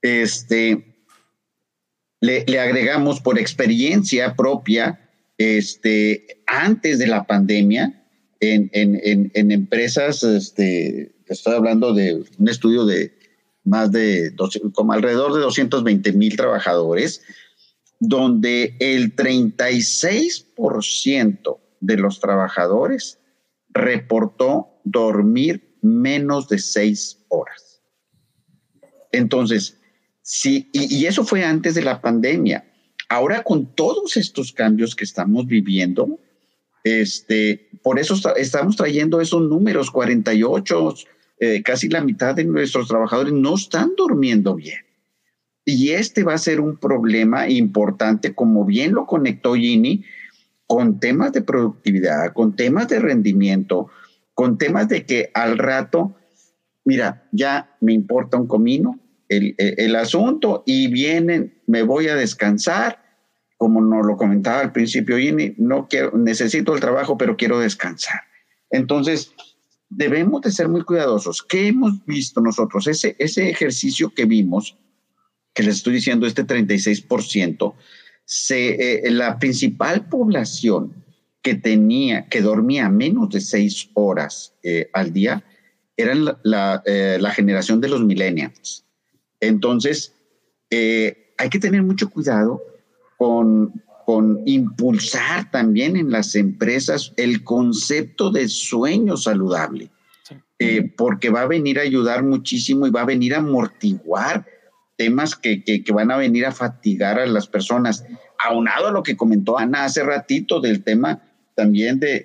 [0.00, 0.89] este,
[2.20, 7.96] le, agregamos por experiencia propia, este, antes de la pandemia,
[8.40, 13.12] en, en, empresas, este, estoy hablando de un estudio de
[13.64, 14.34] más de,
[14.72, 17.20] como alrededor de 220 mil trabajadores,
[17.98, 23.18] donde el 36% de los trabajadores
[23.68, 27.82] reportó dormir menos de seis horas.
[29.12, 29.76] Entonces,
[30.32, 32.64] Sí, y, eso fue antes de la pandemia.
[33.08, 36.20] Ahora con todos estos cambios que estamos viviendo,
[36.84, 40.94] este, por eso estamos trayendo esos números, 48,
[41.40, 44.78] eh, casi la mitad de nuestros trabajadores no están durmiendo bien.
[45.64, 50.04] Y este va a ser un problema importante, como bien lo conectó Gini,
[50.68, 53.88] con temas de productividad, con temas de rendimiento,
[54.34, 56.14] con temas de que al rato,
[56.84, 63.00] mira, ya me importa un comino, el, asunto y vienen, me voy a descansar,
[63.56, 68.20] como nos lo comentaba al principio Ginny, no quiero, necesito el trabajo, pero quiero descansar.
[68.70, 69.32] Entonces,
[69.88, 71.42] debemos de ser muy cuidadosos.
[71.42, 72.86] ¿Qué hemos visto nosotros?
[72.86, 74.76] Ese, ese ejercicio que vimos,
[75.54, 77.74] que les estoy diciendo, este 36%,
[78.24, 81.04] se, eh, la principal población
[81.42, 85.44] que tenía, que dormía menos de seis horas eh, al día,
[85.96, 88.86] era la, eh, la generación de los millennials.
[89.40, 90.14] Entonces,
[90.70, 92.62] eh, hay que tener mucho cuidado
[93.16, 93.82] con,
[94.44, 99.88] impulsar también en las empresas el concepto de sueño saludable,
[100.58, 104.44] eh, porque va a venir a ayudar muchísimo y va a venir a amortiguar
[104.96, 108.04] temas que, van a venir a fatigar a las personas.
[108.44, 111.22] Aunado a lo que comentó Ana hace ratito del tema
[111.54, 112.24] también de,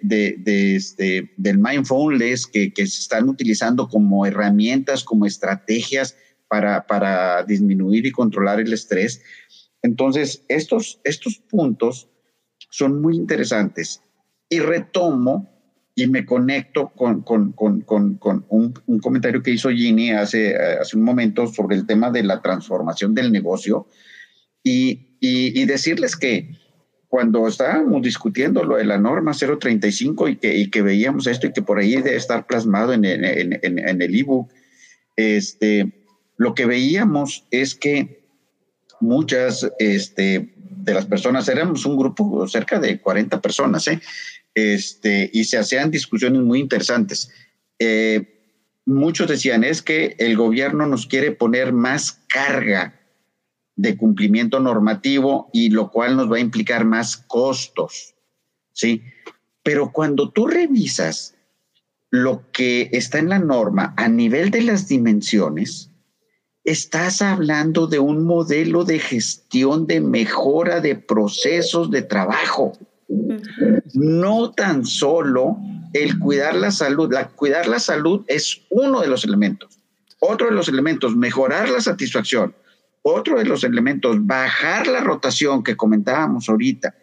[0.76, 6.16] este, del mindfulness que, que se están utilizando como herramientas, como estrategias
[6.48, 9.22] para, disminuir y controlar el estrés.
[9.82, 12.10] Entonces, estos, estos puntos
[12.70, 14.02] son muy interesantes
[14.50, 15.52] y retomo
[15.96, 21.88] y me conecto con, un, comentario que hizo Ginny hace, hace un momento sobre el
[21.88, 23.88] tema de la transformación del negocio
[24.62, 26.50] y, y, decirles que
[27.08, 31.54] cuando estábamos discutiendo lo de la norma 035 y que, y que veíamos esto y
[31.54, 34.52] que por ahí debe estar plasmado en, en, en, en el ebook,
[35.16, 35.95] este,
[36.38, 38.26] lo que veíamos es que
[39.00, 44.02] muchas este, de las personas, éramos un grupo cerca de 40 personas, ¿eh?
[44.54, 47.32] este, y se hacían discusiones muy interesantes.
[47.80, 48.42] Eh,
[48.86, 53.00] muchos decían, es que el gobierno nos quiere poner más carga
[53.76, 58.16] de cumplimiento normativo y lo cual nos va a implicar más costos,
[58.72, 59.02] ¿sí?
[59.64, 61.36] Pero cuando tú revisas
[62.10, 65.92] lo que está en la norma a nivel de las dimensiones,
[66.66, 72.74] estás hablando de un modelo de gestión de mejora de procesos de trabajo.
[73.94, 75.58] No tan solo
[75.94, 77.14] el cuidar la salud.
[77.14, 79.80] La, cuidar la salud es uno de los elementos.
[80.20, 82.56] Otro de los elementos, mejorar la satisfacción.
[83.04, 86.96] Otro de los elementos, bajar la rotación que comentábamos ahorita,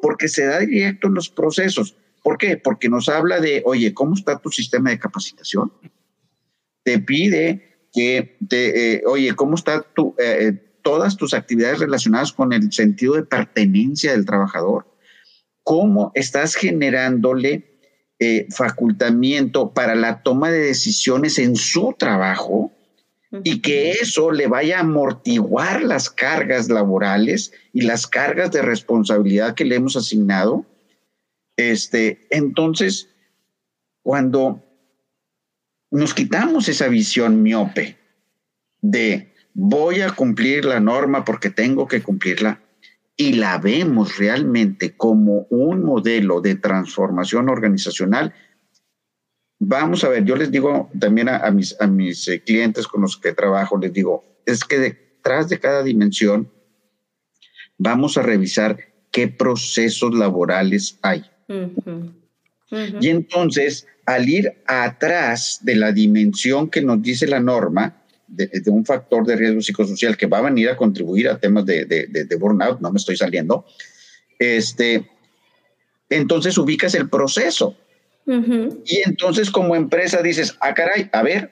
[0.00, 1.96] porque se da directo en los procesos.
[2.22, 2.56] ¿Por qué?
[2.56, 5.72] Porque nos habla de, oye, ¿cómo está tu sistema de capacitación?
[6.84, 12.32] Te pide que, te, eh, oye, ¿cómo está tu, eh, eh, todas tus actividades relacionadas
[12.32, 14.86] con el sentido de pertenencia del trabajador?
[15.62, 17.68] ¿Cómo estás generándole
[18.50, 22.70] facultamiento para la toma de decisiones en su trabajo?
[23.44, 29.54] y que eso le vaya a amortiguar las cargas laborales y las cargas de responsabilidad
[29.54, 30.66] que le hemos asignado.
[31.56, 33.08] Este, entonces,
[34.02, 34.62] cuando
[35.92, 37.98] nos quitamos esa visión miope
[38.80, 42.62] de voy a cumplir la norma porque tengo que cumplirla
[43.14, 48.34] y la vemos realmente como un modelo de transformación organizacional,
[49.58, 51.76] vamos a ver, yo les digo también a, mis,
[52.28, 56.50] eh, clientes con los que trabajo, les digo, es que detrás de cada dimensión
[57.76, 58.78] vamos a revisar
[59.10, 61.22] qué procesos laborales hay.
[63.00, 68.84] Y entonces al ir atrás de la dimensión que nos dice la norma, de, un
[68.84, 72.80] factor de riesgo psicosocial que va a venir a contribuir a temas de, de, burnout,
[72.80, 73.66] no me estoy saliendo,
[74.38, 75.06] este,
[76.08, 77.76] entonces ubicas el proceso.
[78.24, 81.50] Y entonces como empresa dices, ah, caray, a ver,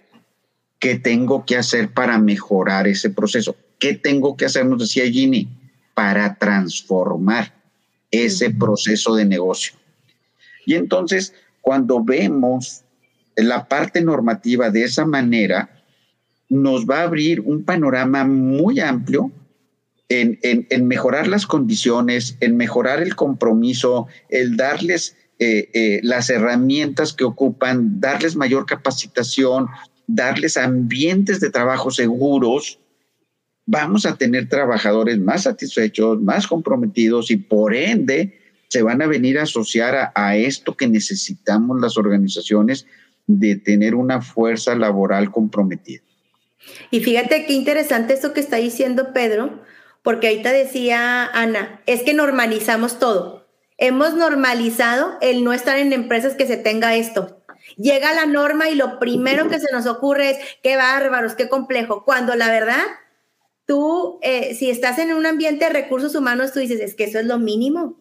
[0.79, 3.57] ¿qué tengo que hacer para mejorar ese proceso?
[3.79, 5.49] ¿Qué tengo que hacer, nos decía Ginny,
[5.95, 7.53] para transformar
[8.11, 9.80] ese proceso de negocio?
[10.71, 12.85] Y entonces cuando vemos
[13.35, 15.83] la parte normativa de esa manera,
[16.49, 19.33] nos va a abrir un panorama muy amplio
[20.09, 27.25] en, mejorar las condiciones, en mejorar el compromiso, el darles eh, eh, las herramientas que
[27.25, 29.67] ocupan, darles mayor capacitación,
[30.07, 32.79] darles ambientes de trabajo seguros,
[33.67, 38.40] vamos a tener trabajadores más satisfechos, más comprometidos y por ende
[38.71, 42.87] se van a venir a asociar a, esto que necesitamos las organizaciones
[43.27, 46.03] de tener una fuerza laboral comprometida.
[46.93, 49.61] Y fíjate qué interesante esto que está diciendo Pedro,
[50.03, 53.49] porque ahorita decía Ana, es que normalizamos todo.
[53.77, 57.43] Hemos normalizado el no estar en empresas que se tenga esto.
[57.77, 62.05] Llega la norma y lo primero que se nos ocurre es, qué bárbaros, qué complejo,
[62.05, 62.85] cuando la verdad,
[63.67, 67.19] tú, eh, si estás en un ambiente de recursos humanos, tú dices, es que eso
[67.19, 68.00] es lo mínimo.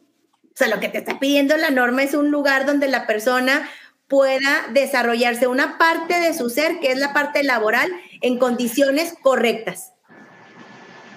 [0.59, 3.69] O sea, lo que te está pidiendo la norma es un lugar donde la persona
[4.09, 7.89] pueda desarrollarse una parte de su ser, que es la parte laboral,
[8.19, 9.93] en condiciones correctas.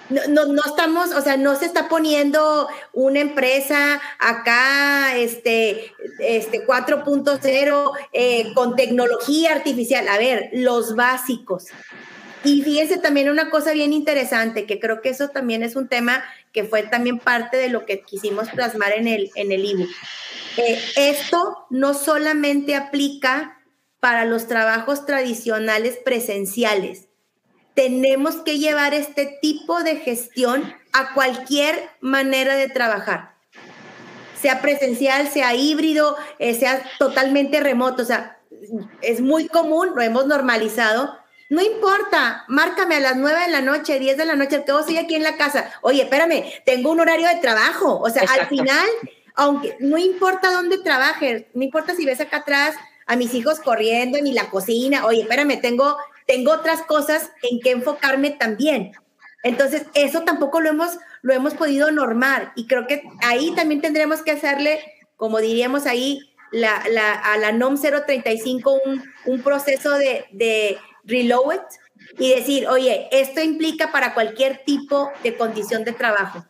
[0.09, 7.91] No, no, estamos, o sea, no se está poniendo una empresa acá, este, este 4.0
[8.13, 10.07] eh, con tecnología artificial.
[10.07, 11.65] A ver, los básicos.
[12.43, 16.23] Y fíjense también una cosa bien interesante, que creo que eso también es un tema
[16.51, 19.89] que fue también parte de lo que quisimos plasmar en el, en el.
[20.57, 23.57] Eh, esto no solamente aplica
[23.99, 27.07] para los trabajos tradicionales presenciales.
[27.73, 33.35] Tenemos que llevar este tipo de gestión a cualquier manera de trabajar,
[34.39, 38.03] sea presencial, sea híbrido, eh, sea totalmente remoto.
[38.03, 38.37] O sea,
[39.01, 41.17] es muy común, lo hemos normalizado,
[41.49, 44.81] no importa, márcame a las 9 de la noche, 10 de la noche, que vos
[44.81, 45.71] estoy aquí en la casa.
[45.81, 47.99] Oye, espérame, tengo un horario de trabajo.
[47.99, 48.87] O sea, al final,
[49.35, 52.75] aunque no importa dónde trabajes, no importa si ves acá atrás
[53.05, 55.05] a mis hijos corriendo ni la cocina.
[55.05, 58.93] Oye, espérame, tengo, tengo otras cosas en que enfocarme también.
[59.43, 62.53] Entonces, eso tampoco lo hemos, lo hemos podido normar.
[62.55, 64.79] Y creo que ahí también tendremos que hacerle,
[65.17, 71.61] como diríamos ahí, la, a la NOM 035 un, un proceso de, de reload
[72.19, 76.45] y decir, oye, esto implica para cualquier tipo de condición de trabajo.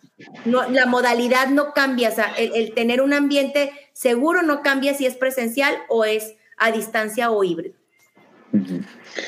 [0.45, 5.05] No, la modalidad no cambia, o sea, el, tener un ambiente seguro no cambia si
[5.05, 7.75] es presencial o es a distancia o híbrido.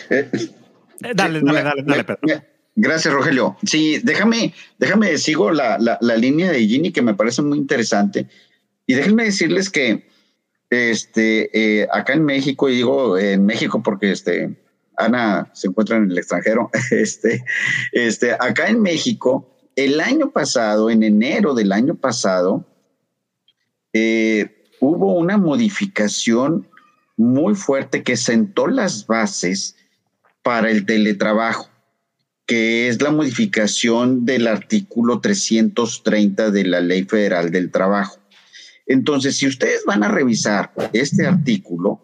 [0.09, 0.29] Eh,
[1.13, 2.43] dale, dale, dale, dale,
[2.77, 3.55] Gracias, Rogelio.
[3.65, 8.27] Sí, déjame, déjame, sigo la, la, línea de Ginny que me parece muy interesante.
[8.85, 10.05] Y déjenme decirles que
[10.69, 14.55] este, eh, acá en México, y digo en México porque este,
[14.97, 16.69] Ana se encuentra en el extranjero.
[16.91, 17.43] Este,
[17.91, 22.65] este, acá en México, el año pasado, en enero del año pasado,
[23.93, 26.67] eh, hubo una modificación
[27.17, 29.75] muy fuerte que sentó las bases
[30.43, 31.69] para el teletrabajo,
[32.45, 38.19] que es la modificación del artículo 330 de la Ley Federal del Trabajo.
[38.85, 42.01] Entonces, si ustedes van a revisar este artículo,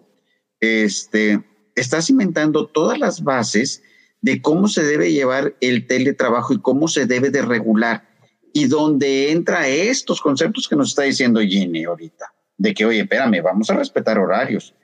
[0.60, 1.44] este,
[1.76, 3.84] está cimentando todas las bases
[4.22, 8.08] de cómo se debe llevar el teletrabajo y cómo se debe de regular.
[8.54, 13.42] Y donde entra estos conceptos que nos está diciendo Jenny ahorita, de que, oye, espérame,
[13.42, 14.76] vamos a respetar horarios,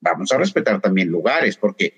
[0.00, 1.94] vamos a respetar también lugares, porque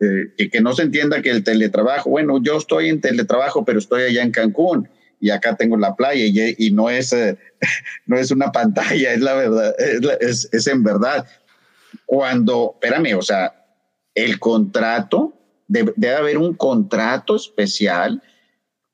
[0.00, 4.02] eh, que, no se entienda que el teletrabajo, bueno, yo estoy en teletrabajo, pero estoy
[4.02, 4.88] allá en Cancún
[5.20, 6.24] y acá tengo la playa
[6.56, 7.38] y, no, es, eh,
[8.06, 9.74] no es una pantalla, es la verdad,
[10.20, 11.26] es, es en verdad.
[12.06, 13.61] Cuando, espérame, o sea,
[14.14, 15.34] el contrato,
[15.68, 18.22] debe, haber un contrato especial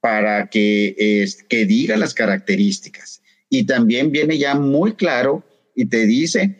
[0.01, 3.23] para que, que diga las características.
[3.51, 5.43] Y también viene ya muy claro
[5.75, 6.57] y te dice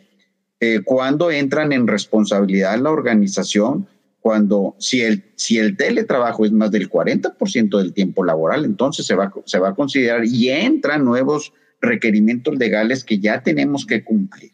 [0.59, 3.87] eh, cuándo entran en responsabilidad la organización,
[4.19, 9.15] cuando si el, si el teletrabajo es más del 40% del tiempo laboral, entonces se
[9.15, 14.51] va, se va a considerar y entran nuevos requerimientos legales que ya tenemos que cumplir.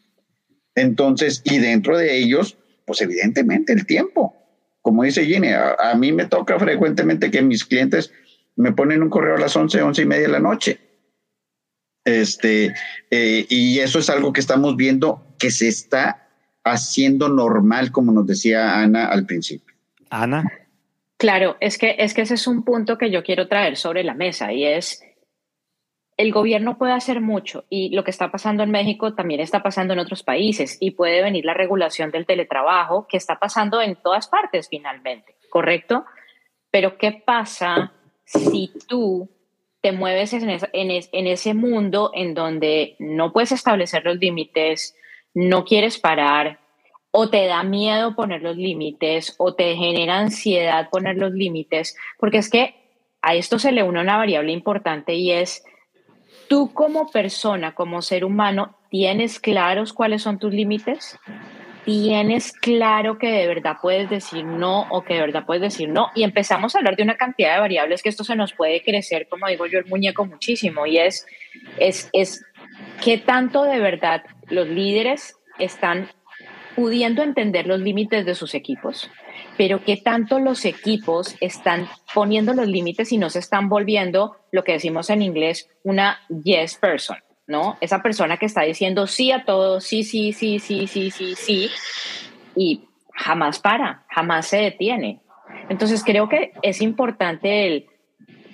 [0.76, 4.34] Entonces, y dentro de ellos, pues evidentemente el tiempo.
[4.80, 8.12] Como dice Ginny, a, mí me toca frecuentemente que mis clientes
[8.54, 10.78] me ponen un correo a las 11, 11 y media de la noche.
[12.04, 12.72] Este,
[13.10, 16.28] eh, y eso es algo que estamos viendo que se está
[16.62, 19.74] haciendo normal, como nos decía Ana al principio.
[20.08, 20.44] Ana.
[21.16, 24.14] Claro, es que, es que ese es un punto que yo quiero traer sobre la
[24.14, 25.02] mesa y es
[26.16, 29.92] el gobierno puede hacer mucho y lo que está pasando en México también está pasando
[29.92, 34.26] en otros países y puede venir la regulación del teletrabajo que está pasando en todas
[34.28, 36.06] partes finalmente, ¿correcto?
[36.70, 37.92] Pero ¿qué pasa
[38.24, 39.28] si tú
[39.82, 44.96] te mueves en, ese mundo en donde no puedes establecer los límites,
[45.34, 46.60] no quieres parar
[47.10, 51.94] o te da miedo poner los límites o te genera ansiedad poner los límites?
[52.18, 52.74] Porque es que
[53.20, 55.62] a esto se le une una variable importante y es
[56.48, 61.18] tú como persona, como ser humano, ¿tienes claros cuáles son tus límites?
[61.84, 66.10] ¿Tienes claro que de verdad puedes decir no o que de verdad puedes decir no?
[66.16, 69.28] Y empezamos a hablar de una cantidad de variables que esto se nos puede crecer,
[69.28, 70.86] como digo yo, el muñeco muchísimo.
[70.86, 71.26] Y es,
[71.78, 72.44] es, es
[73.04, 76.08] qué tanto de verdad los líderes están
[76.74, 79.10] pudiendo entender los límites de sus equipos,
[79.56, 84.64] pero qué tanto los equipos están poniendo los límites y no se están volviendo lo
[84.64, 87.78] que decimos en inglés una yes person, ¿no?
[87.80, 91.70] Esa persona que está diciendo sí a todo, sí, sí, sí, sí, sí, sí, sí,
[92.54, 95.20] y jamás para, jamás se detiene.
[95.68, 97.86] Entonces creo que es importante el,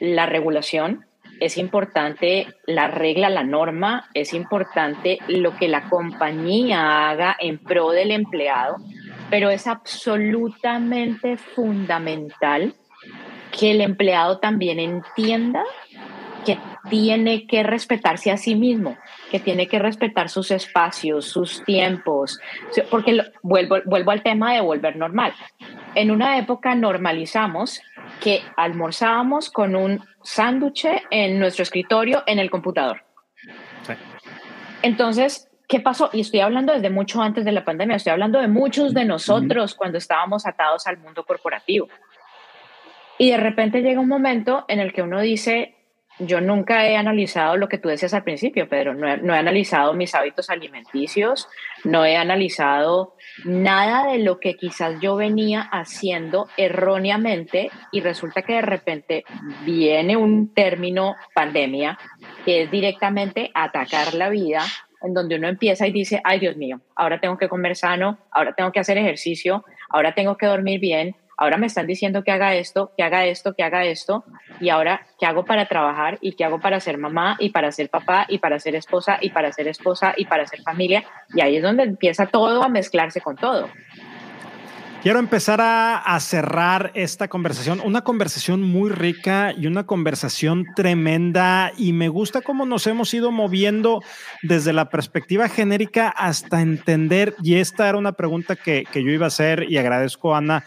[0.01, 1.07] la regulación,
[1.41, 7.91] es importante la regla, la norma, es importante lo que la compañía haga en pro
[7.91, 8.77] del empleado,
[9.33, 12.75] pero es absolutamente fundamental
[13.51, 15.65] que el empleado también entienda
[16.45, 16.59] que
[16.91, 18.99] tiene que respetarse a sí mismo,
[19.31, 22.41] que tiene que respetar sus espacios, sus tiempos,
[22.91, 25.33] porque vuelvo, vuelvo al tema de volver normal.
[25.95, 27.81] En una época normalizamos
[28.21, 33.03] que almorzábamos con un sándwich en nuestro escritorio en el computador.
[34.83, 36.11] Entonces, ¿qué pasó?
[36.13, 39.75] Y estoy hablando desde mucho antes de la pandemia, estoy hablando de muchos de nosotros
[39.75, 41.89] cuando estábamos atados al mundo corporativo.
[43.17, 45.75] Y de repente llega un momento en el que uno dice,
[46.19, 48.93] yo nunca he analizado lo que tú decías al principio, Pedro.
[48.93, 51.49] No he, no he, analizado mis hábitos alimenticios,
[51.85, 53.17] no he analizado
[53.47, 59.25] nada de lo que quizás yo venía haciendo erróneamente y resulta que de repente
[59.65, 61.99] viene un término pandemia
[62.45, 64.67] que es directamente atacar la vida,
[65.03, 68.53] en donde uno empieza y dice, ay Dios mío, ahora tengo que comer sano, ahora
[68.55, 72.55] tengo que hacer ejercicio, ahora tengo que dormir bien, ahora me están diciendo que haga
[72.55, 74.25] esto, que haga esto, que haga esto,
[74.61, 76.19] y ahora, ¿qué hago para trabajar?
[76.21, 77.37] ¿Y qué hago para ser mamá?
[77.41, 78.27] ¿Y para ser papá?
[78.29, 79.19] ¿Y para ser esposa?
[79.21, 80.15] ¿Y para ser esposa?
[80.17, 81.05] ¿Y para ser familia?
[81.35, 83.69] Y ahí es donde empieza todo a mezclarse con todo.
[85.03, 91.93] Quiero empezar a, cerrar esta conversación, una conversación muy rica y una conversación tremenda y
[91.93, 94.01] me gusta cómo nos hemos ido moviendo
[94.43, 99.25] desde la perspectiva genérica hasta entender, y esta era una pregunta que, que yo iba
[99.25, 100.65] a hacer y agradezco Ana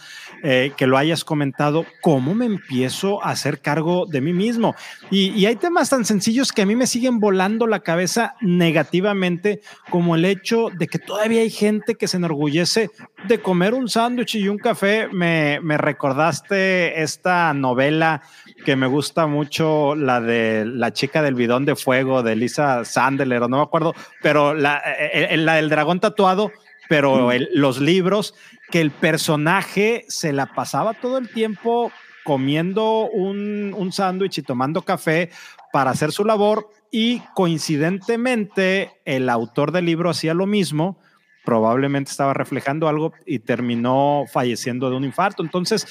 [0.48, 4.76] eh, que lo hayas comentado, cómo me empiezo a hacer cargo de mí mismo.
[5.10, 10.16] Y, hay temas tan sencillos que a mí me siguen volando la cabeza negativamente, como
[10.16, 12.91] el hecho de que todavía hay gente que se enorgullece
[13.28, 15.08] de comer un sándwich y un café.
[15.12, 18.22] Me, me recordaste esta novela
[18.66, 23.41] que me gusta mucho la de la chica del bidón de fuego de Lisa Sandler,
[23.41, 26.52] o no me acuerdo, pero la, eh, eh, la del dragón tatuado,
[26.90, 28.34] pero los libros,
[28.72, 31.92] que el personaje se la pasaba todo el tiempo
[32.24, 35.30] comiendo un, un sándwich y tomando café
[35.72, 40.98] para hacer su labor y coincidentemente el autor del libro hacía lo mismo
[41.46, 45.43] probablemente estaba reflejando algo y terminó falleciendo de un infarto.
[45.43, 45.86] Entonces,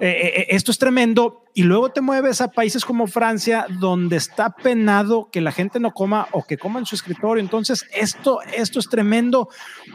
[0.00, 1.44] eh, eh, eh, esto es tremendo.
[1.52, 5.92] Y luego te mueves a países como Francia, donde está penado que la gente no
[5.92, 7.42] coma o que coma en su escritorio.
[7.42, 9.48] Entonces, esto, esto es tremendo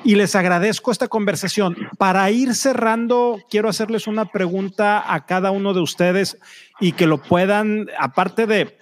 [0.03, 1.78] y les agradezco esta conversación.
[1.97, 6.38] Para ir cerrando, quiero hacerles una pregunta a cada uno de ustedes
[6.82, 8.78] y que lo puedan, aparte de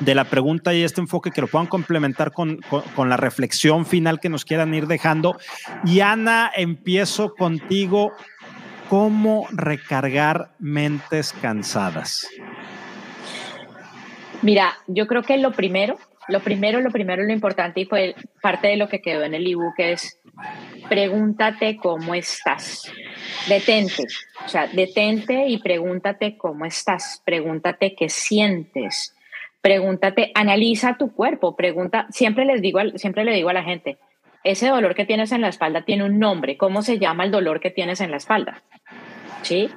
[0.00, 2.60] de la pregunta y este enfoque que lo puedan complementar con,
[2.96, 5.38] la reflexión final que nos quieran ir dejando.
[5.84, 8.12] Y Ana, empiezo contigo.
[8.88, 12.28] ¿Cómo recargar mentes cansadas?
[14.42, 18.68] Mira, yo creo que lo primero, lo primero, lo primero, lo importante y fue parte
[18.68, 20.20] de lo que quedó en el ebook es
[20.88, 22.84] pregúntate cómo estás.
[23.48, 24.04] Detente,
[24.44, 29.15] o sea, detente y pregúntate cómo estás, pregúntate qué sientes,
[29.60, 33.98] pregúntate, analiza tu cuerpo, pregunta, siempre les digo, siempre le digo a la gente,
[34.44, 37.60] ese dolor que tienes en la espalda tiene un nombre, ¿cómo se llama el dolor
[37.60, 38.62] que tienes en la espalda?
[39.42, 39.68] ¿Sí?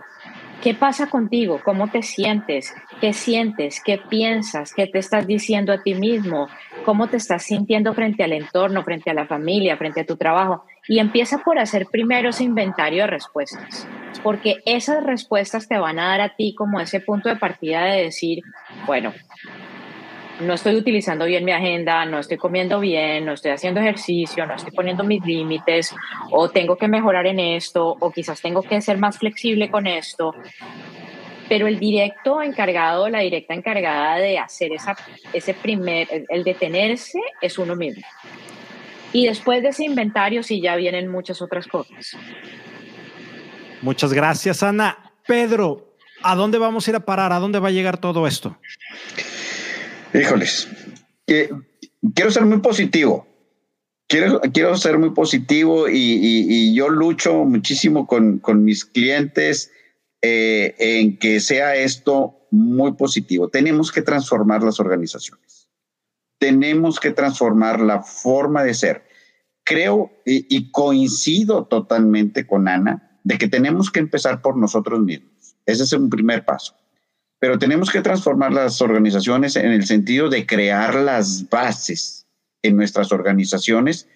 [0.62, 1.62] ¿Qué pasa contigo?
[1.64, 2.76] ¿Cómo te sientes?
[3.00, 3.82] ¿Qué sientes?
[3.82, 4.74] ¿Qué piensas?
[4.74, 6.50] ¿Qué te estás diciendo a ti mismo?
[6.84, 10.66] ¿Cómo te estás sintiendo frente al entorno, frente a la familia, frente a tu trabajo?
[10.90, 13.88] Y empieza por hacer primero ese inventario de respuestas,
[14.22, 18.04] porque esas respuestas te van a dar a ti como ese punto de partida de
[18.04, 18.44] decir,
[18.86, 19.14] bueno,
[20.40, 24.56] no estoy utilizando bien mi agenda, no estoy comiendo bien, no estoy haciendo ejercicio, no
[24.56, 25.94] estoy poniendo mis límites,
[26.32, 30.34] o tengo que mejorar en esto, o quizás tengo que ser más flexible con esto.
[31.48, 34.96] Pero el directo encargado, la directa encargada de hacer esa,
[35.34, 38.04] ese primer, el detenerse es uno mismo.
[39.12, 42.16] Y después de ese inventario sí ya vienen muchas otras cosas.
[43.82, 45.12] Muchas gracias, Ana.
[45.26, 47.34] Pedro, ¿a dónde vamos a ir a parar?
[47.34, 48.56] ¿A dónde va a llegar todo esto?
[50.14, 50.68] Híjoles,
[51.26, 53.28] quiero ser muy positivo.
[54.08, 59.72] Quiero, quiero ser muy positivo y, yo lucho muchísimo con, mis clientes
[60.24, 63.50] eh, en que sea esto muy positivo.
[63.50, 65.70] Tenemos que transformar las organizaciones.
[66.40, 69.04] Tenemos que transformar la forma de ser.
[69.64, 75.56] Creo y coincido totalmente con Ana de que tenemos que empezar por nosotros mismos.
[75.68, 76.74] Ese es un primer paso
[77.40, 82.28] pero tenemos que transformar las organizaciones en el sentido de crear las bases
[82.62, 84.08] en nuestras organizaciones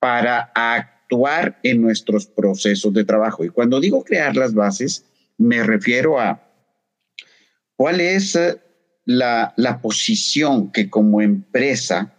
[0.00, 3.44] para actuar en nuestros procesos de trabajo.
[3.44, 5.04] Y cuando digo crear las bases,
[5.38, 6.42] me refiero a
[7.76, 8.60] cuál es eh,
[9.04, 12.12] la, la posición que como empresa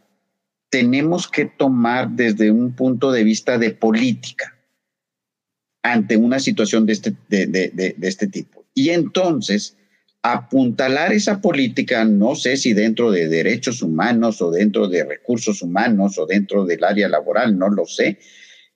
[0.69, 4.57] tenemos que tomar desde un punto de vista de política
[5.83, 8.65] ante una situación de este, de, de, de este tipo.
[8.73, 9.77] Y entonces,
[10.23, 16.17] apuntalar esa política, no sé si dentro de derechos humanos o dentro de recursos humanos
[16.17, 18.17] o dentro del área laboral, no lo sé,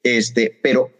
[0.03, 0.91] este, pero,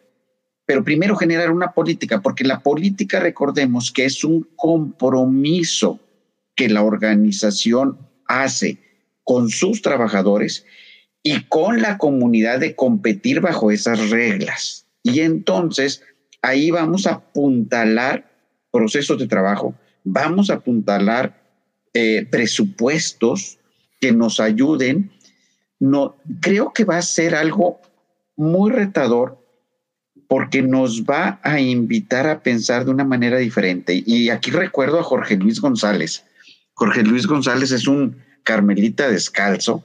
[0.66, 6.00] pero primero generar una política, porque la política, recordemos que es un compromiso
[6.56, 8.78] que la organización hace
[9.26, 10.66] con sus trabajadores
[11.24, 14.88] y con la comunidad de competir bajo esas reglas.
[15.04, 16.02] Y entonces
[16.42, 18.32] ahí vamos a apuntalar
[18.72, 19.76] procesos de trabajo,
[20.08, 21.42] vamos a apuntalar
[21.94, 23.60] eh, presupuestos
[24.00, 25.12] que nos ayuden.
[25.80, 27.82] No, creo que va a ser algo
[28.36, 29.44] muy retador
[30.28, 34.04] porque nos va a invitar a pensar de una manera diferente.
[34.06, 36.26] Y aquí recuerdo a Jorge Luis González.
[36.74, 39.84] Jorge Luis González es un carmelita descalzo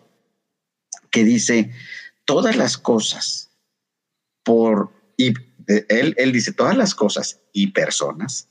[1.11, 1.73] que dice,
[2.25, 3.51] todas las cosas
[4.43, 5.35] por, y
[5.67, 8.49] él, él dice, todas las cosas y personas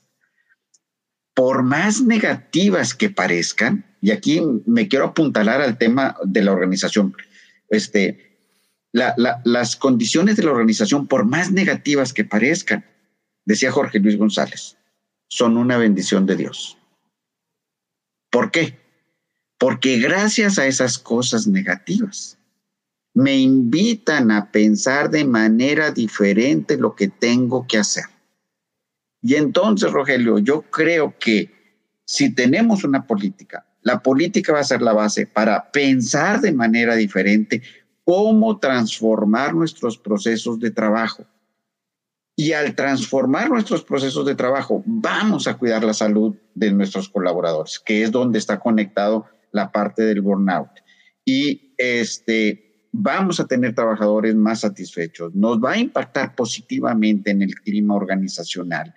[1.34, 7.14] por más negativas que parezcan, y aquí me quiero apuntalar al tema de la organización,
[7.68, 8.38] este,
[8.92, 12.84] las condiciones de la organización, por más negativas que parezcan,
[13.44, 14.76] decía Jorge Luis González,
[15.28, 16.76] son una bendición de Dios.
[18.30, 18.78] ¿Por qué?
[19.58, 22.38] Porque gracias a esas cosas negativas,
[23.14, 28.04] me invitan a pensar de manera diferente lo que tengo que hacer.
[29.22, 31.50] Y entonces, Rogelio, yo creo que
[32.04, 36.94] si tenemos una política, la política va a ser la base para pensar de manera
[36.96, 37.62] diferente
[38.04, 41.24] cómo transformar nuestros procesos de trabajo.
[42.34, 47.78] Y al transformar nuestros procesos de trabajo, vamos a cuidar la salud de nuestros colaboradores,
[47.78, 50.70] que es donde está conectado la parte del burnout.
[51.24, 55.34] Y este, vamos a tener trabajadores más satisfechos.
[55.34, 58.94] Nos va a impactar positivamente en el clima organizacional.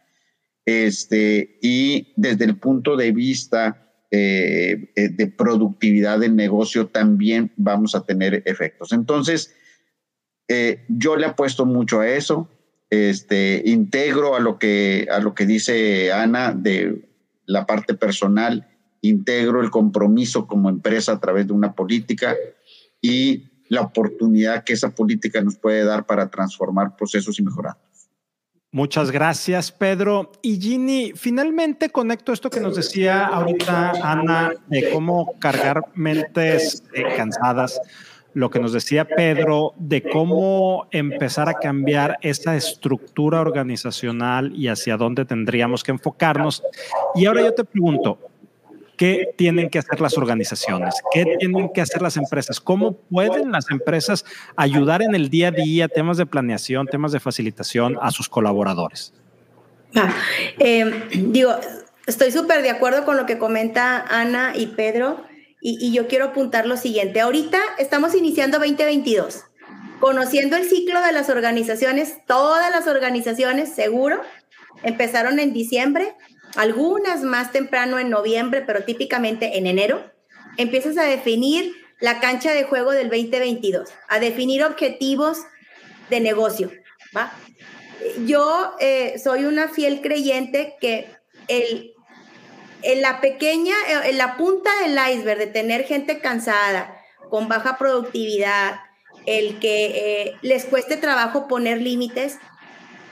[0.66, 7.96] Este, y desde el punto de vista eh, eh, de productividad del negocio también vamos
[7.96, 8.92] a tener efectos.
[8.92, 9.54] Entonces,
[10.48, 12.50] eh, yo le apuesto mucho a eso.
[12.90, 17.10] Este, integro a lo que a lo que dice Ana de
[17.46, 18.68] la parte personal,
[19.02, 22.36] integro el compromiso como empresa a través de una política
[23.02, 27.76] y la oportunidad que esa política nos puede dar para transformar procesos y mejorar.
[28.76, 30.34] Muchas gracias, Pedro.
[30.42, 36.84] Y Ginny, finalmente conecto esto que nos decía ahorita Ana de cómo cargar mentes
[37.16, 37.80] cansadas
[38.34, 44.98] lo que nos decía Pedro de cómo empezar a cambiar esa estructura organizacional y hacia
[44.98, 46.62] dónde tendríamos que enfocarnos.
[47.16, 48.20] Y ahora yo te pregunto,
[48.98, 50.96] ¿qué tienen que hacer las organizaciones?
[51.12, 52.60] ¿Qué tienen que hacer las empresas?
[52.60, 54.26] ¿Cómo pueden las empresas
[54.56, 59.14] ayudar en el día a día, temas de planeación, temas de facilitación a sus colaboradores?
[59.96, 60.14] Ah,
[60.60, 61.56] eh, digo,
[62.06, 65.24] estoy súper de acuerdo con lo que comenta Ana y Pedro
[65.68, 67.22] y, yo quiero apuntar lo siguiente.
[67.22, 69.46] Ahorita estamos iniciando 2022,
[70.00, 74.22] conociendo el ciclo de las organizaciones, todas las organizaciones, seguro,
[74.84, 76.14] empezaron en diciembre,
[76.56, 80.04] algunas más temprano en noviembre, pero típicamente en enero,
[80.58, 85.40] empiezas a definir la cancha de juego del 2022, a definir objetivos
[86.10, 86.72] de negocio.
[87.16, 87.32] ¿va?
[88.26, 91.08] Yo eh, soy una fiel creyente que
[91.48, 91.96] el
[92.86, 96.96] en la pequeña, eh, en la punta del iceberg de tener gente cansada,
[97.30, 98.80] con baja productividad,
[99.26, 102.38] el que eh, les cueste trabajo poner límites,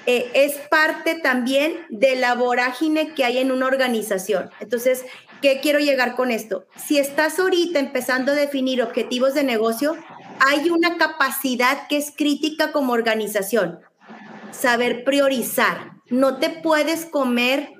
[0.05, 4.49] eh, es parte también de la vorágine que hay en una organización.
[4.59, 5.05] Entonces,
[5.41, 6.65] ¿qué quiero llegar con esto?
[6.75, 9.95] Si estás ahorita empezando a definir objetivos de negocio,
[10.39, 13.79] hay una capacidad que es crítica como organización,
[14.51, 15.93] saber priorizar.
[16.09, 17.73] No te puedes comer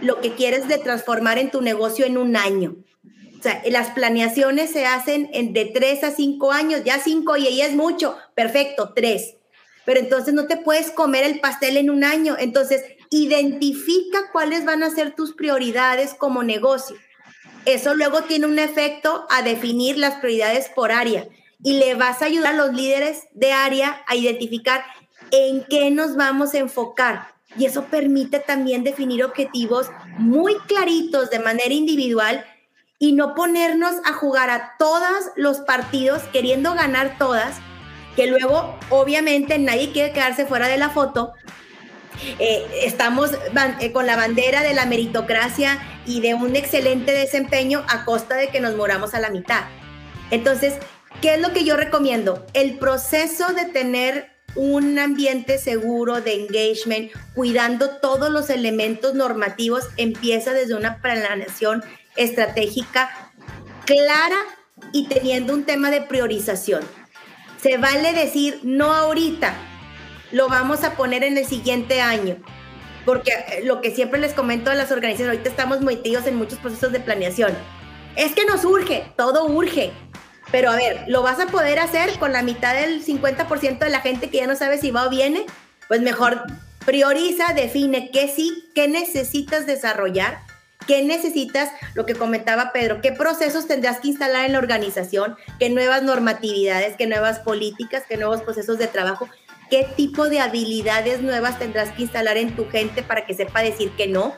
[0.00, 2.76] lo que quieres de transformar en tu negocio en un año.
[3.38, 7.46] O sea, las planeaciones se hacen en de tres a cinco años, ya cinco y
[7.46, 9.36] ahí es mucho, perfecto, tres.
[9.84, 12.36] Pero entonces no te puedes comer el pastel en un año.
[12.38, 16.96] Entonces, identifica cuáles van a ser tus prioridades como negocio.
[17.64, 21.28] Eso luego tiene un efecto a definir las prioridades por área
[21.62, 24.82] y le vas a ayudar a los líderes de área a identificar
[25.30, 31.40] en qué nos vamos a enfocar y eso permite también definir objetivos muy claritos de
[31.40, 32.44] manera individual
[32.98, 37.56] y no ponernos a jugar a todos los partidos queriendo ganar todas,
[38.16, 41.32] que luego obviamente nadie quiere quedarse fuera de la foto.
[42.38, 43.30] Eh, estamos
[43.80, 48.48] eh, con la bandera de la meritocracia y de un excelente desempeño a costa de
[48.48, 49.64] que nos moramos a la mitad.
[50.30, 50.74] Entonces,
[51.20, 52.46] ¿qué es lo que yo recomiendo?
[52.52, 60.52] El proceso de tener un ambiente seguro de engagement, cuidando todos los elementos normativos, empieza
[60.52, 61.84] desde una planeación
[62.16, 63.30] estratégica
[63.84, 64.36] clara
[64.92, 66.82] y teniendo un tema de priorización.
[67.60, 69.54] Se vale decir, no ahorita,
[70.32, 72.36] lo vamos a poner en el siguiente año,
[73.04, 76.58] porque eh, lo que siempre les comento a las organizaciones, ahorita estamos metidos en muchos
[76.58, 77.52] procesos de planeación.
[78.16, 79.92] Es que nos urge, todo urge,
[80.50, 84.00] pero a ver, ¿lo vas a poder hacer con la mitad del 50% de la
[84.00, 85.44] gente que ya no sabe si va o viene?
[85.86, 86.44] Pues mejor
[86.86, 90.40] prioriza, define qué sí, qué necesitas desarrollar,
[90.90, 95.70] qué necesitas, lo que comentaba Pedro, qué procesos tendrás que instalar en la organización, qué
[95.70, 99.28] nuevas normatividades, qué nuevas políticas, qué nuevos procesos de trabajo,
[99.70, 103.92] qué tipo de habilidades nuevas tendrás que instalar en tu gente para que sepa decir
[103.92, 104.34] que no,